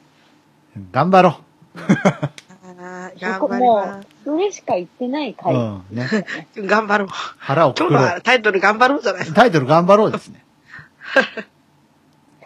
[0.92, 1.40] 頑張ろ
[1.74, 2.30] ター。
[2.78, 5.34] あー頑張りもまう、それしか言ってないう。
[5.34, 5.54] 回。
[5.54, 5.82] うん。
[5.90, 6.06] ね。
[6.54, 6.62] す。
[6.62, 7.08] 頑張ろう。
[7.10, 8.20] 腹をくくろう今日は。
[8.20, 10.44] タイトル頑張ろうじゃないタイトル頑張ろうですね。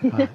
[0.11, 0.31] はい、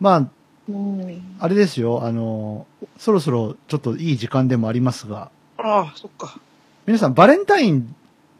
[0.00, 0.28] まあ、
[0.68, 1.36] うん。
[1.40, 2.66] あれですよ、あの、
[2.98, 6.38] そろそろちょっといい時間でもありますが、ああ、そっか。
[6.86, 7.94] 皆さんバレンタイン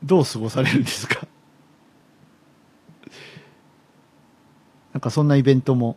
[0.04, 1.26] どう過ごされるんですか？
[4.92, 5.96] なんかそんなイベントも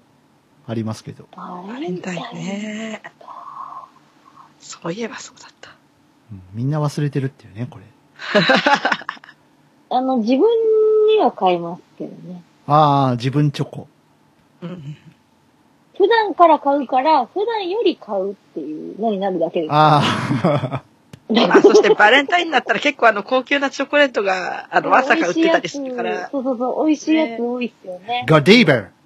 [0.70, 2.36] ありますけど、ババレンタイン。
[2.36, 3.01] ね。
[4.59, 5.72] そういえばそうだった。
[6.32, 7.86] うんみんな忘れてるっていうね、これ。
[9.89, 10.47] あの、自分
[11.07, 12.43] には買いますけどね。
[12.67, 13.88] ああ、自分チョコ。
[14.61, 14.95] うん。
[15.97, 19.74] 普段から買うから、普段より買うっていうのになるだけです。
[19.74, 20.03] あ
[20.43, 20.84] あ、
[21.49, 28.26] あ、そしてバレンタインになったら結構あの高級なチョコレートが、あの、朝から売ってたりするから、そうそうそう、美味しいやつ多いっすよね。
[28.28, 28.99] ガディーバー。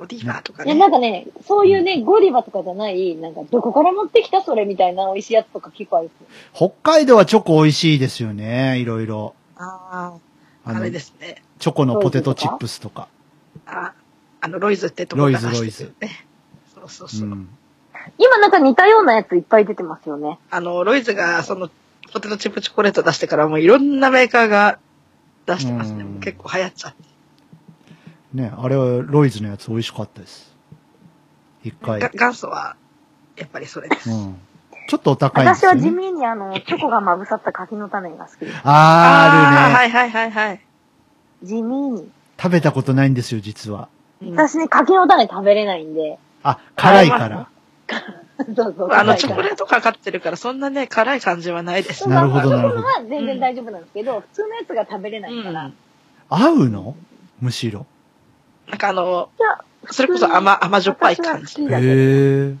[0.00, 0.80] ゴディバーとかいや、ね。
[0.80, 6.10] なんかね、そういうね、ゴディバとかじゃない、なんか、どこから持ってきたそれみたいな美味しいやつとか結構ある。
[6.54, 9.34] 北海道はチョコ美味しいですよね、いろいろ。
[9.56, 10.14] あ
[10.64, 11.42] あ、あれ、ですね。
[11.58, 13.08] チョコのポテトチップスとか。
[13.66, 13.92] あ
[14.40, 16.24] あの、ロイズってとこが出してるね。
[16.74, 17.28] そうそうそう。
[17.28, 17.48] うん。
[18.16, 20.38] 今なんか似たようなやついっぱい出てますよね。
[20.50, 21.68] あの、ロイズがその、
[22.10, 24.78] ポテトチップチョコレート出してからもういろんなメーカーが
[25.44, 26.04] 出してますね。
[26.04, 27.09] うん結構流行っちゃって。
[28.32, 30.54] ね、あれはロイズのやつ美味しかったです。
[31.64, 32.00] 一回。
[32.00, 32.76] が元祖は、
[33.36, 34.10] やっぱりそれです。
[34.10, 34.36] うん。
[34.88, 35.80] ちょっとお高いんですよ、ね。
[35.80, 38.60] 私は地味にあの、チョコがまぶさった柿の種が好きです。
[38.64, 40.60] あーあるね、はいはいはいはい。
[41.42, 42.10] 地味に。
[42.40, 43.88] 食べたことないんですよ、実は。
[44.22, 46.18] うん私ね、柿の種食べれないんで。
[46.42, 47.48] あ、辛いから。
[48.56, 48.92] そうそう。
[48.92, 52.08] あの、チョコレーートかかってるから、そんなね、辛い感じはないです。
[52.08, 55.66] なるほどなるほどは全然大丈夫なんですけど、普通のやつが食べれないから。
[55.66, 55.74] うん
[56.32, 56.94] 合うの？
[57.40, 57.86] むしろ。
[58.70, 59.58] なんかあの、いや、
[59.90, 61.54] それこそ甘、甘じょっぱい感じ。
[61.54, 61.92] 私は好きだけど。
[61.92, 62.56] へえ。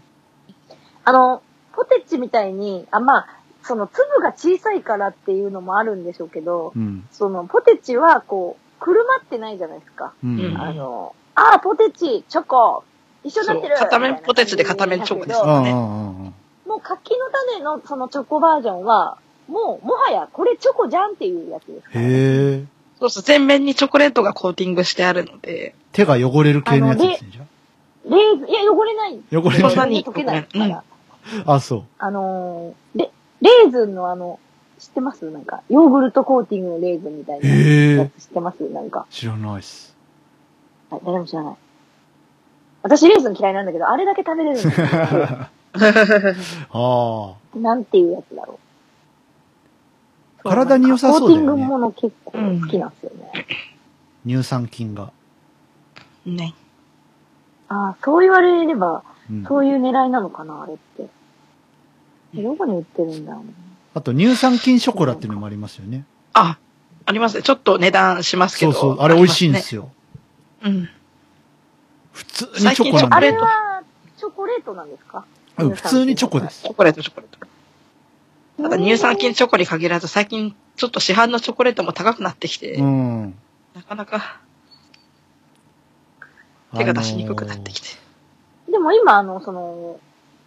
[1.04, 1.42] あの、
[1.72, 3.26] ポテチみたいに、あ、まあ、
[3.62, 7.06] その粒が小さいからっていうのもあるんでしょうけど、うん。
[7.12, 10.12] そのポテチはこう、くるまってないじゃないですか。
[10.24, 10.40] うん。
[10.40, 12.84] うんあの、あー、ポテチ、チョコ、
[13.22, 16.34] 一緒になってる片面ポテチで片面チョコですうんうんうんうん。
[16.66, 22.00] もう柿の種のそのチョコバージョンは、もう、もはやこれチョコじゃんっていうやつですから。
[22.00, 22.64] へえ。
[23.00, 27.42] そうそう、全面にチョコレートがコーティングしてあるので、手が汚れる系のやつですね、じゃ
[28.04, 29.20] レーズン、いや、汚れない。
[29.32, 30.66] 汚れないそんなに溶けないから。
[30.66, 30.84] うんあ。
[31.46, 31.84] あ、そう。
[31.98, 34.38] あのー、レ、レーズンのあの、
[34.78, 35.30] 知ってます？
[35.30, 37.50] なんか、ヨーグルトコーティングのレーズンみたいなへ
[37.92, 37.96] え。
[37.96, 38.62] やつ知ってます？
[38.70, 39.06] なんか。
[39.10, 39.94] 知らないっす。
[40.88, 41.54] はい、誰も知らない。
[42.82, 44.86] 私レーズン嫌いなんだけど、あれだけ食べれるんですよ。
[46.72, 48.58] あなんていうやつだろう。
[50.42, 53.32] 体に良さそうだよねコーティングもの結構好きなんですよね。
[53.34, 54.28] あ。
[54.28, 55.12] 乳酸菌が。
[56.26, 56.54] ね。
[57.68, 59.44] ああ、そう言われれば、うん。
[59.44, 61.08] そういう狙いなのかな、あれって。
[62.34, 63.42] どこに売ってるんだろう
[63.94, 66.04] あと乳酸菌ショコラっていうのもありますよね。
[66.32, 66.58] あ、
[67.06, 67.42] ありますね。
[67.42, 68.72] ちょっと値段しますけど。
[68.72, 69.04] そうそう。
[69.04, 69.82] あれ美味しいんですよ。
[69.82, 69.90] よ。
[70.64, 70.88] うん。
[72.12, 73.82] 普通にチョコなんあで最近チョコレートれは、
[74.16, 75.24] チョコレートなんですか？
[75.58, 77.46] うん普通にチョコですチョコレート、チョコレート。
[78.62, 83.34] ただ乳酸菌チョコに限らず、最近ちょっと市販のチョコレートも高くなってきて、うん。
[83.74, 84.40] なかなか
[86.76, 87.88] 手が出しにくくなってきて。
[88.70, 89.98] でも今、あの、その、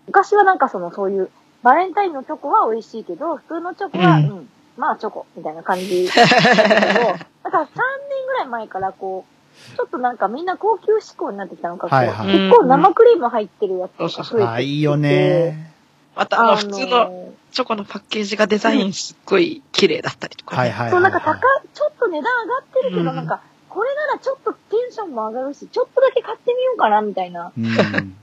[0.07, 1.29] 昔はなんかその、そういう、
[1.61, 6.99] バレンタインのチョコは美味しいけど、普通のチョコは、ううんん、まあチョコ、みたいな感じだったけど、
[7.43, 15.73] だから3年ぐらい前からこう、ちょっとなんかみんな高級志向になってきたのか、はいはい結構生クリーム入ってるやつとかそう増えてきてあ、いいよね。
[16.15, 20.59] また、あの、普通のチョコのパッケージがデザインすっごい綺麗だったりとか、ね。
[20.61, 20.91] はいはいはい。
[20.91, 21.39] そう、なんか高い、
[21.73, 27.51] ちょっと値段上がってるけど、うんなんか、これならちょっとテンションも上がるし、ちょっとだけ買ってみようかな、みたいな。
[27.57, 28.15] うん。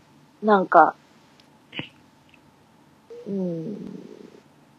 [0.42, 0.94] なんか、
[3.26, 3.76] うん。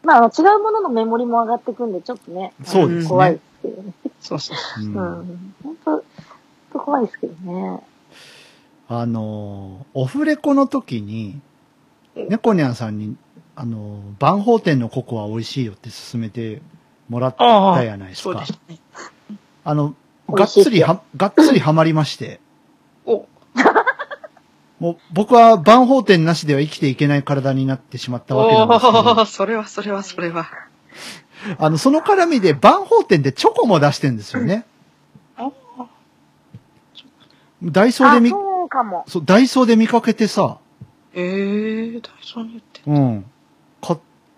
[0.02, 2.52] まあ、違うもののメモリも上がってくんで、ちょっとね。
[2.64, 3.92] そうですね怖いですけどね。
[4.20, 4.82] そうそう。
[4.82, 5.54] ううんん。
[5.62, 6.02] 本当本
[6.72, 7.80] 当怖いですけどね。
[8.88, 11.40] あの、オフレコの時に、
[12.14, 13.16] 猫ニャンさんに、
[13.54, 16.62] あの、バンホーテンのココア美味しいよって勧めて
[17.08, 18.46] もらったやないですかそうで。
[18.46, 18.78] すね。
[19.64, 19.94] あの、
[20.28, 22.40] 美がっつりは、がっつりハマりまして。
[23.04, 23.26] お、
[24.80, 30.48] もう僕はバンホーテンなしでは生きていけない体になってしまったわけなんですけおど、ー、それはそれはそれは。
[31.58, 34.64] あの、その絡みでバンホーテンでチョコも出してんですよね。
[35.36, 35.50] あ
[37.62, 40.58] ダイソーあで、見、そうダイソーで見かけてさ、
[41.14, 42.92] えー、ダイソーに売ってる。
[42.92, 43.24] うん。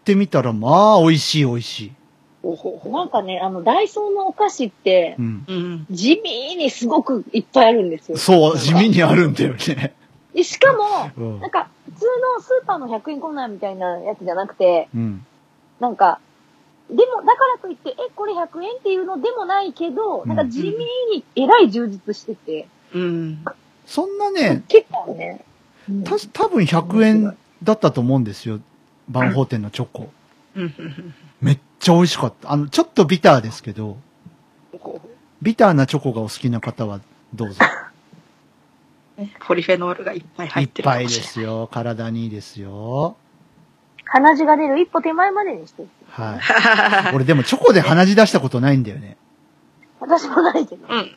[0.04, 1.92] 買ってみたら、まあ、美味しい美味しい。
[2.90, 5.16] なんかね、あの、ダイソーのお菓子って。
[5.90, 8.18] 地味にすごくいっぱいあるんですよ。
[8.18, 9.94] そう、地味にあるんだよね。
[10.34, 11.50] でしかも、うんなん。
[11.50, 15.24] か、普通のスーパーの100円コーナーみたいなやつじゃなくて、うん。
[15.80, 16.20] なんか、
[16.90, 20.68] でも、だからといって、え、これ100円っていうのでもないけど、なんか地味
[21.14, 23.42] にえらい充実してて、うん。
[23.86, 25.40] そんなね、結構ね、
[25.88, 28.60] うんた、多分100円だったと思うんですよ。
[29.08, 30.10] バンホーテンのチョコ。
[31.40, 32.52] めっちゃ美味しかった。
[32.52, 33.96] あの、ちょっとビターですけど、
[34.80, 35.00] こ
[35.42, 37.00] ビターなチョコがお好きな方は
[37.34, 37.60] どうぞ。
[39.46, 41.28] ポリフェノールがいっぱい入いってぱいでっるかもしれない。
[41.32, 41.68] すよ。
[41.72, 43.16] 体にいいですよ。
[44.06, 45.88] 鼻血が出る一歩手前までにしてる。
[46.08, 46.36] は
[47.12, 47.14] い。
[47.14, 49.16] 俺でもチョコで鼻血出したことないんだよね。
[50.00, 50.86] 私もないけど。
[50.88, 51.16] うん。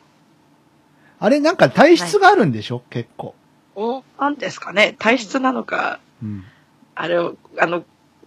[1.20, 2.82] あれなんか体質があるんでしょ？
[2.90, 3.34] 結構。
[3.74, 4.94] お、なんですかね。
[4.98, 6.44] 体質なのか、うん。
[7.00, 7.84] あれを、あの、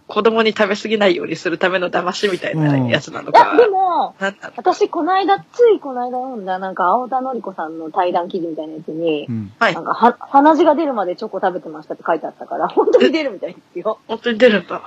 [0.08, 3.56] 子供に食べ過ぎないようにするための騙しみたいなやつなのいや、か。
[3.56, 9.44] でも、なんだろ私、この間、ついこの間読んだ、なんか、青田のり子さんの対談記事みたいなやつにう、ん。
[9.44, 9.50] う。
[9.58, 9.84] はいなん。
[9.84, 13.98] か、は、鼻血が出るまでチョコ食べてましたって書いてあったから、 本当に出るみたいですよ。
[14.08, 14.82] 本当に出るんだ。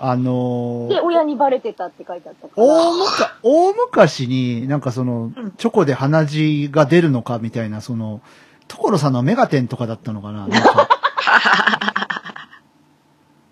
[0.00, 2.62] あので、ー、親にバレてたって書いてあったから。
[2.62, 8.20] 大昔、大昔になんかそのうん、チョコで鼻血が出るのかみたいな、その、
[8.68, 10.88] 所さんのメガテンとかだったのかななんか、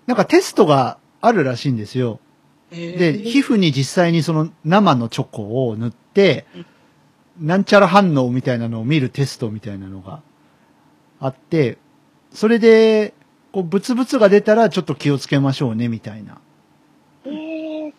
[0.07, 2.21] なんかテストがあるらしいんですよ。
[2.71, 6.47] で、で皮膚に実際にその生のチョコを塗って、
[7.39, 10.21] なんちゃら反応みたいなのを見るテストみたいなのが
[11.21, 11.79] あって、
[12.33, 13.15] それで、
[13.53, 16.39] こう、ブツブツが出たらちょっと気をつけましょうね、みたいな。
[17.25, 17.93] えー、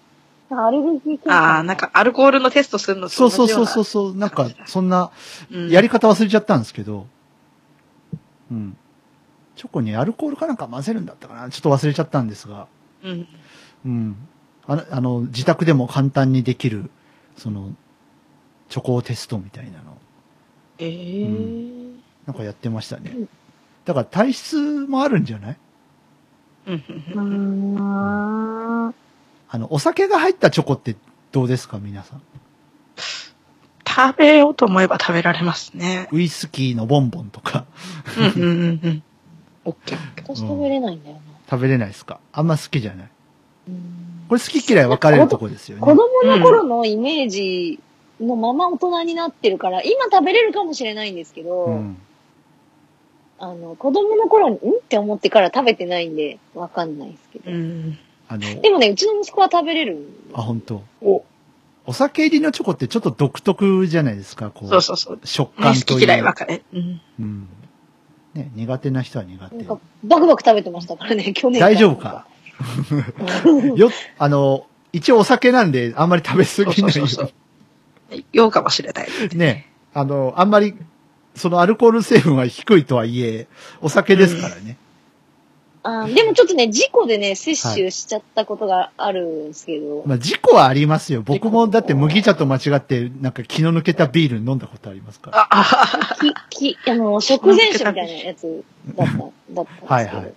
[0.49, 5.11] なんかアレルギーああ、なんかアルコールのテストするのとそうそうそうそうそう、なんか、そんな、
[5.51, 5.69] うん。
[5.69, 7.07] やり方忘れちゃったんですけど、
[8.51, 8.77] うん。
[9.55, 12.67] チョコにアルコールかなんか混ぜるんだったかなちょっと忘れちゃったんですが、
[13.03, 13.27] うん。
[13.85, 14.15] うん。
[14.67, 16.89] あの、あの自宅でも簡単にできる、
[17.37, 17.71] その、
[18.69, 19.97] チョコテストみたいなの、
[20.79, 21.25] ええ
[22.25, 23.29] なんかやってましたねうん。
[23.85, 25.57] だから体質もあるんじゃない？
[26.67, 27.21] うんうー
[28.89, 28.95] ん。
[29.47, 30.95] あの、お酒が入ったチョコって
[31.31, 31.77] どうですか？
[31.77, 32.21] 皆さん。
[33.87, 36.09] 食べようと思えば食べられますね。
[36.11, 37.65] ウイスキーのボンボンとか、
[38.17, 39.03] うんうんうんうん。
[39.65, 39.97] オッケー。
[40.23, 41.21] 私食べれないんだよな。
[41.49, 42.19] 食べれないですか？
[42.31, 43.09] あんま好きじゃない。
[43.67, 45.95] うんこれ好き嫌い分かれるとこですよ子ね。
[45.95, 47.79] 供の頃のイメージ
[48.19, 51.97] のまま大人になってるから、今食べれるかもしれないんですけど、うん。
[53.37, 54.57] あの、子供の頃に、ん？
[54.57, 57.51] って思ってから食べてないんで、わかんないですけど。
[57.51, 57.99] うん。
[58.27, 60.81] あの、でもね、うちの息子は食べれるあ、本当？
[61.03, 61.23] お、
[61.85, 64.69] お酒入りのチョコってちょっと独特じゃないですか、こう。
[64.69, 65.19] そうそうそう。
[65.23, 65.83] 食ね感という。
[65.83, 66.63] 好き嫌い分かれ。
[66.73, 67.01] うん。
[67.19, 67.47] うん。
[68.35, 69.65] ね、苦手な人は苦手なん。
[69.65, 72.27] か、バクバク食べてましたからね、 去年ら大丈夫か？
[73.75, 77.25] よ、あの、一応お酒なんで、あんまり食べ過ぎないよそうそう
[78.11, 78.23] そう。
[78.31, 79.07] 酔うかもしれない。
[79.35, 80.75] ね、あの、あんまり、
[81.35, 83.47] そのアルコール成分は低いとはいえ、
[83.81, 84.77] お酒ですからね。
[85.87, 91.21] あーでもちょっとね、事故でね、摂取しちゃったことがあるんですけど、まあ、事故はありますよ。
[91.21, 95.41] 僕もだって麦茶と間違って、なんか気の抜けたビール飲んだことありますから。
[95.41, 96.15] あ、あ、
[96.49, 98.63] き、き、あの、食前酒みたいなやつ
[98.95, 99.87] だった、だったんですけど。
[99.87, 100.33] はいはい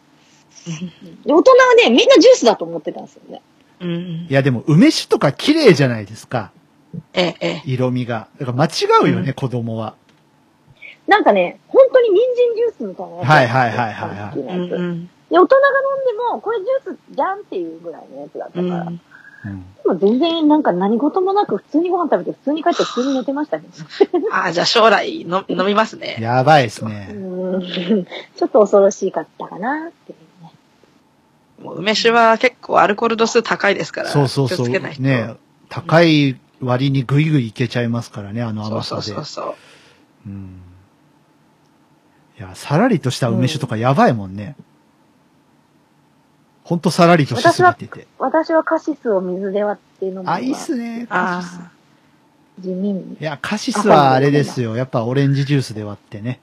[1.24, 3.40] で大人はね、みんなジュースだと思ってたんですよね。
[3.80, 4.34] うんい。
[4.34, 6.51] やでも、梅酒とか綺麗じゃないですか。
[7.14, 7.62] ええ、ええ。
[7.64, 8.28] 色味が。
[8.38, 8.68] だから間違
[9.05, 9.94] うよね、うん子供は。
[11.07, 13.28] なんかね、本当に人参ジュースみたいなやつ。
[13.28, 15.11] はいはいはいはいはいうん。
[15.30, 18.82] で、大人が飲んでも、これジュースじゃんっていうぐらいのやつだったから。
[18.82, 19.00] うん
[19.44, 19.64] うん。
[19.84, 23.64] でも全然なんか何事もなく普通にご飯食べて普通に帰って普通に寝てましたね。
[24.32, 26.16] ああ、じゃあ将来の飲みますね。
[26.20, 27.14] やばいですうね。
[28.36, 30.52] ちょっと恐ろしかったかなっていうね。
[31.62, 34.08] もう梅酒は結構アルコール度数高いですから。
[34.08, 34.58] そうそうそう。
[34.58, 35.02] 気をつけないと。
[35.02, 35.34] ね
[35.68, 39.42] 高い割にぐいぐいいけちゃいますからね、あの甘さでそうそうそ。
[39.42, 39.54] うそう。
[40.26, 40.62] うん。
[42.38, 44.56] いや、さらりとした梅酒とかやばいもんね。
[46.68, 48.06] ほんとさらりとしすぎてて。
[48.18, 51.06] 私はカシスを水で割って飲むのがあ、いいっすね。
[51.08, 51.70] カシスあ
[52.60, 53.24] 地味にい。
[53.24, 54.76] や、カシスはあれですよ。
[54.76, 56.40] やっぱオレンジジュースで割ってね。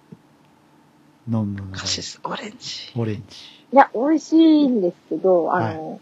[1.31, 2.91] 飲むのあ、がカシス、オレンジ。
[2.95, 3.21] オレンジ。
[3.71, 6.01] いや、美味しいんですけど、あの、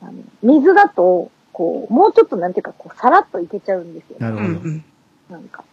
[0.00, 0.12] あの
[0.44, 4.18] 水だと、こう、もうちょっとなんていうか、こう、さらっといけちゃうんですよ。
[4.20, 4.46] なるほど。
[4.46, 4.84] うんうん。
[5.30, 5.64] なんか。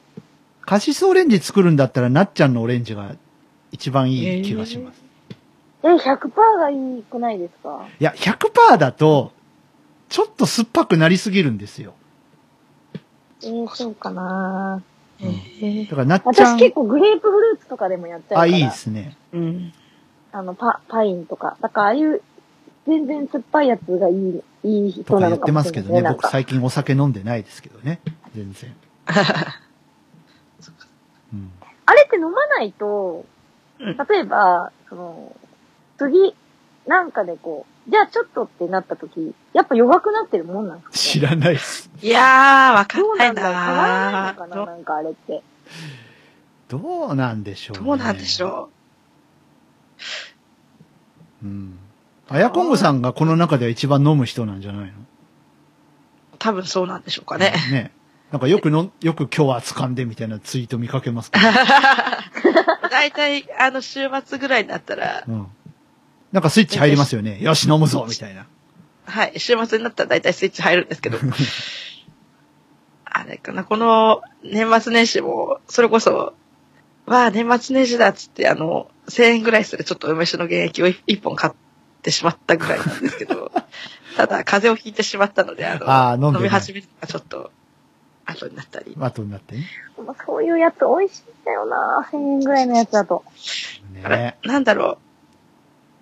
[0.62, 3.16] カシスオレンジ作るんだったら、なっちゃんのオレンジが
[3.72, 5.04] 一番いい気がします。
[5.04, 5.11] え、
[5.84, 6.30] 100%
[6.60, 7.86] がいいくないですか？
[8.00, 9.32] いや、100%だと、
[10.10, 11.94] ちょっと酸っぱくなりすぎるんですよ。
[13.44, 14.84] えー、そうかな
[15.20, 18.42] えーだから、なっちゃん私、結構グレープフルーツとかでもやっちゃうから。
[18.42, 19.16] あ、いいですね。
[19.34, 19.74] うん。
[20.32, 21.58] あの、パ、パインとか。
[21.62, 22.22] だから、ああいう、
[22.88, 26.02] 全然酸っぱいやつがいい、いいと人なのかもしれないますけどね。
[26.02, 28.00] 僕最近お酒飲んでないですけどね。
[28.36, 28.76] 全然。
[31.34, 31.52] うん。
[31.86, 33.26] あれって飲まないと、
[33.80, 35.36] うん例えば、その、
[36.10, 36.36] 次、
[36.88, 41.92] なんかでこう、じゃあちょっとってなった時、やっぱ弱くなってるもんなんですか知らないです。
[42.02, 43.54] いやー、わかんなないんだろう？
[43.54, 45.44] 変わらないのかなななんかあれって。
[46.70, 47.86] どうなんでしょうね。
[47.86, 48.70] どうなんでしょ
[51.44, 51.46] う？
[51.46, 51.78] ん。
[52.30, 54.88] あやこんぐさんがこの中では一番飲む人なんじゃないの？
[54.88, 54.92] う。
[56.40, 57.54] 多分そうなんでしょうかね。
[57.72, 57.92] ね。
[58.32, 61.46] なんかよくの、よく今日は掴んでみたいなツイート見かけますけど。
[62.90, 65.48] 大体、あの、週末ぐらいになったら、うん。
[66.32, 67.42] なんかスイッチ入りますよね。
[67.42, 68.48] よし、飲むぞみたいな。
[69.06, 71.18] はい、週末になったら大体スイッチ入るんですけど、
[73.04, 76.34] あれかな、この年末年始も、それこそ、
[77.06, 81.54] わあ、年末年始だっつって、あの、1000円ぐらいするちょっと梅酒の原液を1本買っ
[82.02, 83.52] てしまったぐらいなんですけど、
[84.16, 87.52] ただ、風邪をひいてしまったので、あの、あー飲み始めるのがちょっと、
[88.26, 88.96] 後になったり。
[88.98, 89.68] 後になってね。
[89.98, 93.26] でもそういうやつ美味しいんだよな1000円ぐらいのやつだと。
[94.04, 94.38] あれね。
[94.44, 95.11] なんだろう。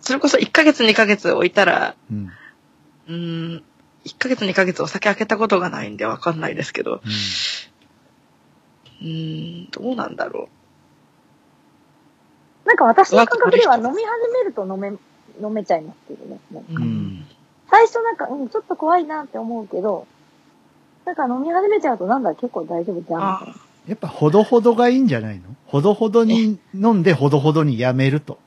[0.01, 2.31] それこそ1ヶ月2ヶ月置いたら、うん。
[3.07, 3.63] うーん、
[4.05, 7.01] 1ヶ月2ヶ月お酒開けたことがないんでわかんないですけど、
[9.01, 9.07] うん。
[9.07, 10.49] うーん、どうなんだろ
[12.65, 13.95] なんか私の感覚では飲み始
[14.31, 14.89] めると飲め、
[15.41, 16.39] 飲めちゃいますけどね。
[16.51, 16.75] なんかう。
[16.75, 17.25] ううんん。
[17.69, 20.07] 最初なんか、うん、ちょっと怖いなって思うけど、
[21.05, 23.21] なんか飲み始めちゃうとなんだ結構大丈夫じゃん。
[23.21, 23.41] あ
[23.87, 25.55] やっぱほどほどがいいんじゃないの？
[25.65, 28.37] ほどほどに飲んでほどほどにやめると。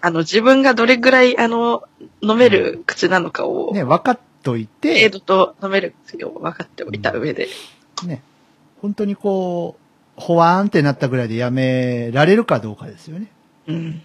[0.00, 1.84] あの、自分がどれぐらい、あの、
[2.20, 7.48] 飲める口なのかを、ね、分かっとい程て、度と飲める口を分かっておいた上で、
[8.04, 8.22] ね、
[8.80, 9.76] 本当にこ
[10.16, 13.26] う、ほわーんってなったぐらいでやめられるかどうかですよね。
[13.66, 14.02] うん。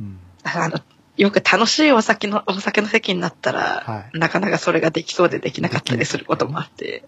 [0.00, 0.18] うん。
[0.42, 0.80] あの、
[1.16, 7.04] よく楽しいお酒の、お酒の席になったら、はいなかなかそれができそうでできなかったりすることもあって、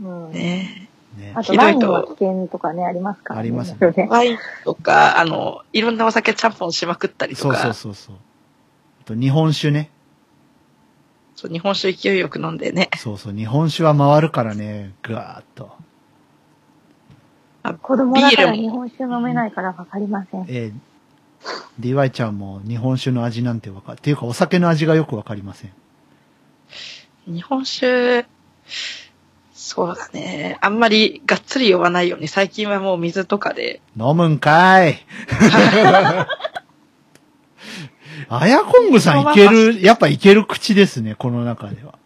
[0.00, 0.32] うんうん。
[0.32, 0.83] ねね
[1.34, 3.40] あと、ひどいとワインは危険とかね、ありますからね。
[3.40, 4.08] ありますねね。
[4.10, 8.16] ワインとか、あの、いろんなお酒ちゃんぽんしまくったりとそうか、そうそうそう。
[9.02, 9.90] あと日本酒ね。
[11.36, 15.72] そう日本酒勢いよく飲んでね、そうそう、日本酒は回るからね、ガーッと。
[17.80, 20.44] 子供だからビールも日本酒飲めないからわかりません。
[20.48, 20.74] えー、
[21.80, 23.98] DY ちゃんも日本酒の味なんてわかる。
[23.98, 25.72] っていうかお酒の味がよくわかりません。
[27.26, 28.26] 日本酒、
[29.64, 30.58] そうだね。
[30.60, 34.98] あんまりがっつり酔わないように、最近はもう水とかで、飲むんかい。
[38.28, 41.98] あやこんぐさんいける、やっぱいける口ですね、この中では。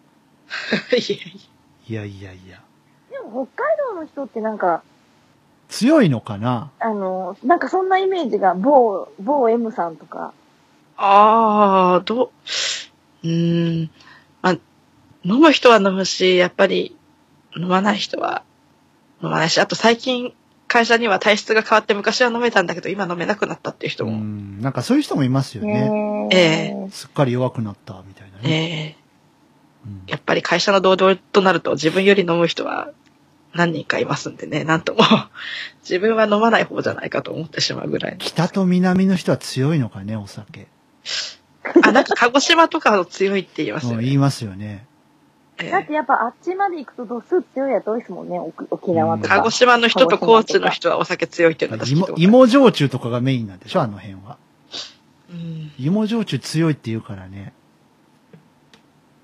[1.89, 2.05] いやいや。
[2.05, 2.61] いやいやいや。
[3.11, 4.83] でも北海道の人ってなんか、
[5.69, 6.71] 強いのかな？
[6.79, 10.33] あの、なんかそんなイメージが、某、某 M さんとか、
[10.97, 12.31] ああ、どう、
[13.25, 13.91] うーん、
[14.43, 14.53] まあ、
[15.25, 16.97] 飲む人は飲むし、やっぱり
[17.59, 18.43] 飲まない人は
[19.23, 20.33] 飲まないし、あと最近
[20.69, 26.29] 会社には体質が変わって昔は飲めたんだけど今飲めなくなったっていう人うも、ん、なんかそういう人もいますよね。
[26.31, 28.43] ええすっかり弱くなった、みたいなね。
[28.45, 29.09] ええ
[29.87, 32.91] うんやっぱり会社の同僚となると自分より飲む人は
[33.55, 35.01] 何人かいますんでね、なんとも
[35.83, 38.19] 自分は飲まない方じゃないかと思ってしまうぐらいの。
[38.19, 40.67] 北と南の人は強いのかね、お酒。
[41.83, 43.97] あ、なんか鹿児島とかの強いって言いますよね。
[43.97, 44.87] うん言いますよね。
[45.61, 49.37] ええだってやっぱあっちまで行くと度数強いやつ多いですもんね、沖沖縄とか。
[49.39, 54.39] 鹿児島の人と高知の人はお酒強いっていうのは芋芋焼酎とかがメインなんでしょ、あの辺は。
[55.31, 55.73] うん。
[55.79, 57.53] 芋焼酎強いって言うからね。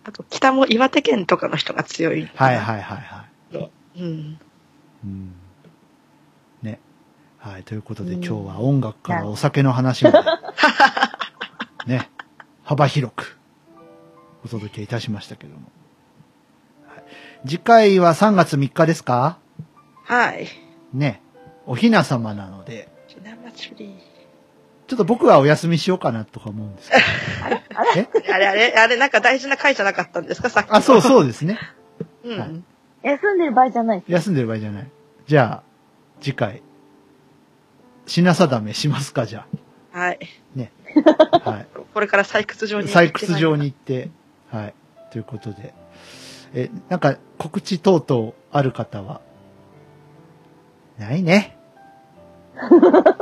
[0.05, 2.29] あと、北も岩手県とかの人が強い。
[2.35, 3.71] はいはいはいはい。
[4.01, 4.39] うん。
[5.05, 5.33] うん。
[6.63, 6.81] ね。
[7.39, 7.63] はい。
[7.63, 10.19] ということでうん今日は音楽からお酒の話まで、
[11.87, 12.11] ね。
[12.65, 13.39] 幅広く
[14.45, 15.71] お届けいたしましたけども。
[17.45, 19.39] はい、次回は3月3日ですか？
[20.05, 20.49] はい。
[20.93, 21.21] ね。
[21.67, 23.95] おひな様なので、ひな祭り。
[24.87, 27.03] ちょっと僕はお休みしようかなとか思うんですけど。
[27.97, 28.33] え？
[28.33, 30.51] あれあれあれなんか大事な回じゃなかったんですか？
[30.51, 30.77] さっきの。
[30.77, 31.59] あ、そうそうですね。
[32.25, 32.39] うん。
[32.39, 32.63] はい
[33.03, 34.13] 休んでる場合じゃないです。
[34.13, 34.91] 休んでる場合じゃない。
[35.27, 35.63] じゃあ、
[36.23, 36.63] 次回、
[38.07, 39.47] 品定めしますか、じゃ
[39.93, 40.19] はい。
[40.57, 41.39] あ。
[41.51, 41.67] はい。
[41.93, 42.89] これから採掘場に。
[42.89, 43.67] 採掘場に。
[43.67, 44.09] 行って、
[44.51, 44.75] はい。
[45.13, 45.75] ということで。
[46.55, 49.21] え、なんか告知等々ある方は？
[50.99, 51.57] ないね。
[52.57, 53.17] は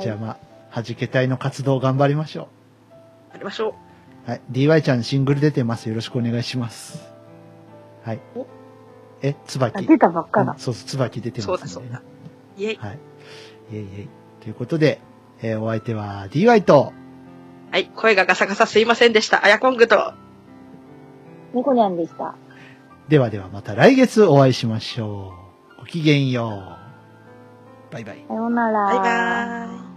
[0.00, 0.38] いじゃあまあ、
[0.70, 2.48] はじけ隊の活動頑張りましょ
[3.32, 3.74] やりましょう。
[4.26, 4.30] う。
[4.30, 4.40] はい。
[4.50, 5.88] DY ちゃんシングル出てます。
[5.88, 7.02] よろしくお願いします。
[8.04, 8.20] はい。
[9.22, 9.86] え、あ椿。
[9.86, 10.58] 出たばっかだうん。
[10.58, 12.04] そうそう、椿出てそうますんでねだそう
[12.58, 12.62] だ。
[12.62, 12.76] イェイ。
[12.76, 12.94] はい。
[12.94, 12.98] い
[13.76, 14.08] えいえい。
[14.42, 15.00] ということで、
[15.42, 16.92] えーお相手は DY と、
[17.70, 17.86] はい。
[17.96, 19.44] 声がガサガサすいませんでした。
[19.44, 20.12] あやこんぐと。
[21.54, 22.34] 猫ニャンでした。
[23.08, 25.32] ではではまた来月お会いしましょ
[25.78, 25.80] う。
[25.80, 26.76] ごきげんよ
[27.90, 27.92] う。
[27.92, 28.24] バイバイ。
[28.28, 28.84] さようなら。
[28.84, 29.88] バイバーイ。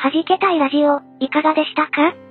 [0.00, 2.27] はじけたいラジオ、いかがでしたか？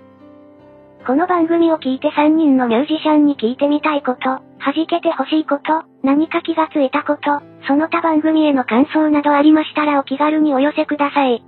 [1.08, 4.44] この番組を聞いて3人のミュージシャンに聞いてみたいこと、弾
[4.90, 11.42] けてほしいこと、何か気がついたこと、その他番組への感想などありましたらお気軽にお寄せください。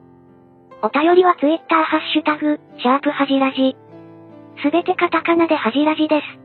[0.81, 3.75] お便りは Twitter ハッシュタグ、シャープはじらじ。
[4.63, 6.39] すべてカタカナではじらじです。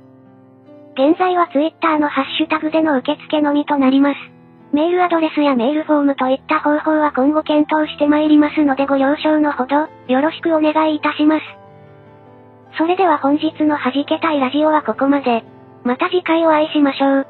[0.95, 4.17] 現在は Twitter のハッシュタグでの受付のみとなります。
[4.73, 11.64] メールアドレスやメールフォームといった方法は今後検討してまいりますのでご了承のほど、よろしくお願いいたします。
[12.77, 15.45] それでは本日の弾けたいラジオはここまで。
[15.85, 17.27] また次回お会いしましょう。